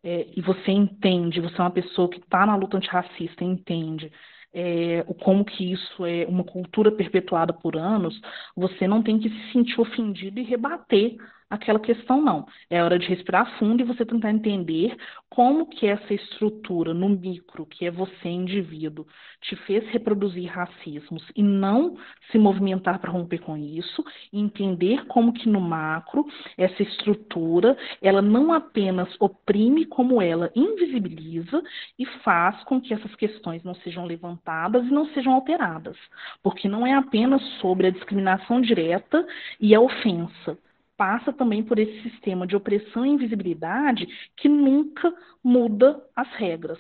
[0.02, 4.12] é, e você entende, você é uma pessoa que está na luta antirracista, entende
[4.54, 8.20] é, como que isso é uma cultura perpetuada por anos,
[8.56, 11.18] você não tem que se sentir ofendido e rebater
[11.50, 12.46] aquela questão, não.
[12.70, 14.96] É hora de respirar fundo e você tentar entender
[15.30, 19.08] como que essa estrutura no micro, que é você, indivíduo,
[19.42, 21.98] te fez reproduzir racismos e não
[22.32, 26.26] se movimentar para romper com isso, e entender como que no macro,
[26.58, 31.62] essa estrutura, ela não apenas oprime, como ela invisibiliza
[31.98, 35.98] e faz com que essas questões não sejam levantadas e não sejam alteradas.
[36.44, 39.26] Porque não é apenas sobre a discriminação direta
[39.60, 40.58] e a ofensa
[41.00, 46.78] passa também por esse sistema de opressão e invisibilidade que nunca muda as regras.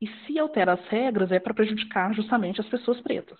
[0.00, 3.38] E se altera as regras é para prejudicar justamente as pessoas pretas.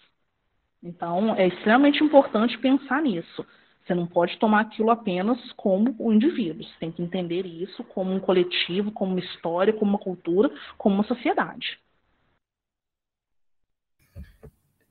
[0.82, 3.46] Então, é extremamente importante pensar nisso.
[3.86, 6.62] Você não pode tomar aquilo apenas como o indivíduo.
[6.62, 10.94] Você tem que entender isso como um coletivo, como uma história, como uma cultura, como
[10.94, 11.80] uma sociedade.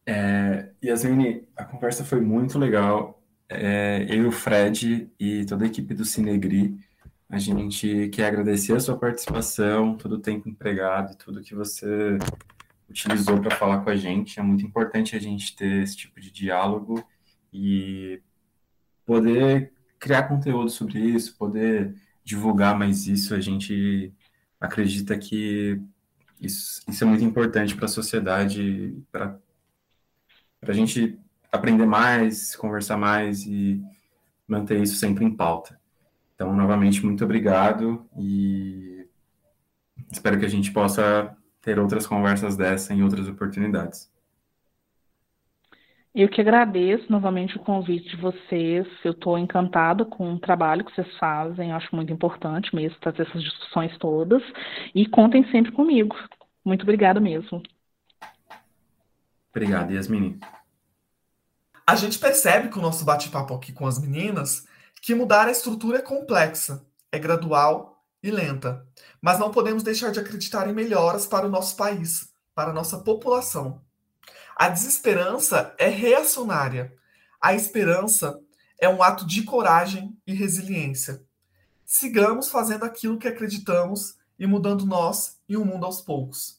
[0.04, 5.68] É, Yasmine, a conversa foi muito legal é, eu e o Fred e toda a
[5.68, 6.78] equipe do Cinegri,
[7.30, 12.18] a gente quer agradecer a sua participação, todo o tempo empregado, tudo que você
[12.90, 14.40] utilizou para falar com a gente.
[14.40, 17.06] É muito importante a gente ter esse tipo de diálogo
[17.52, 18.22] e
[19.06, 23.34] poder criar conteúdo sobre isso, poder divulgar mais isso.
[23.34, 24.14] A gente
[24.60, 25.82] acredita que
[26.40, 29.40] isso, isso é muito importante para a sociedade, para
[30.62, 31.20] a gente
[31.52, 33.82] aprender mais, conversar mais e
[34.48, 35.80] manter isso sempre em pauta.
[36.36, 39.06] Então, novamente, muito obrigado e
[40.12, 44.12] espero que a gente possa ter outras conversas dessa em outras oportunidades.
[46.14, 48.88] Eu que agradeço novamente o convite de vocês.
[49.04, 51.72] Eu estou encantada com o trabalho que vocês fazem.
[51.72, 54.42] Acho muito importante mesmo trazer essas discussões todas.
[54.96, 56.16] E contem sempre comigo.
[56.66, 57.62] Muito obrigada mesmo.
[59.52, 60.40] Obrigado, Yasmini.
[61.90, 64.66] A gente percebe com o nosso bate-papo aqui com as meninas
[65.02, 68.86] que mudar a estrutura é complexa, é gradual e lenta.
[69.22, 72.98] Mas não podemos deixar de acreditar em melhoras para o nosso país, para a nossa
[72.98, 73.82] população.
[74.54, 76.94] A desesperança é reacionária.
[77.40, 78.38] A esperança
[78.78, 81.24] é um ato de coragem e resiliência.
[81.86, 86.57] Sigamos fazendo aquilo que acreditamos e mudando nós e o mundo aos poucos.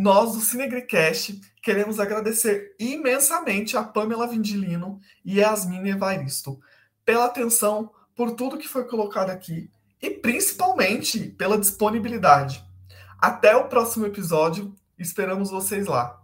[0.00, 6.60] Nós, do Cinegricast, queremos agradecer imensamente a Pamela Vindilino e Yasmin Evaristo
[7.04, 9.68] pela atenção, por tudo que foi colocado aqui
[10.00, 12.64] e principalmente pela disponibilidade.
[13.20, 16.22] Até o próximo episódio, esperamos vocês lá.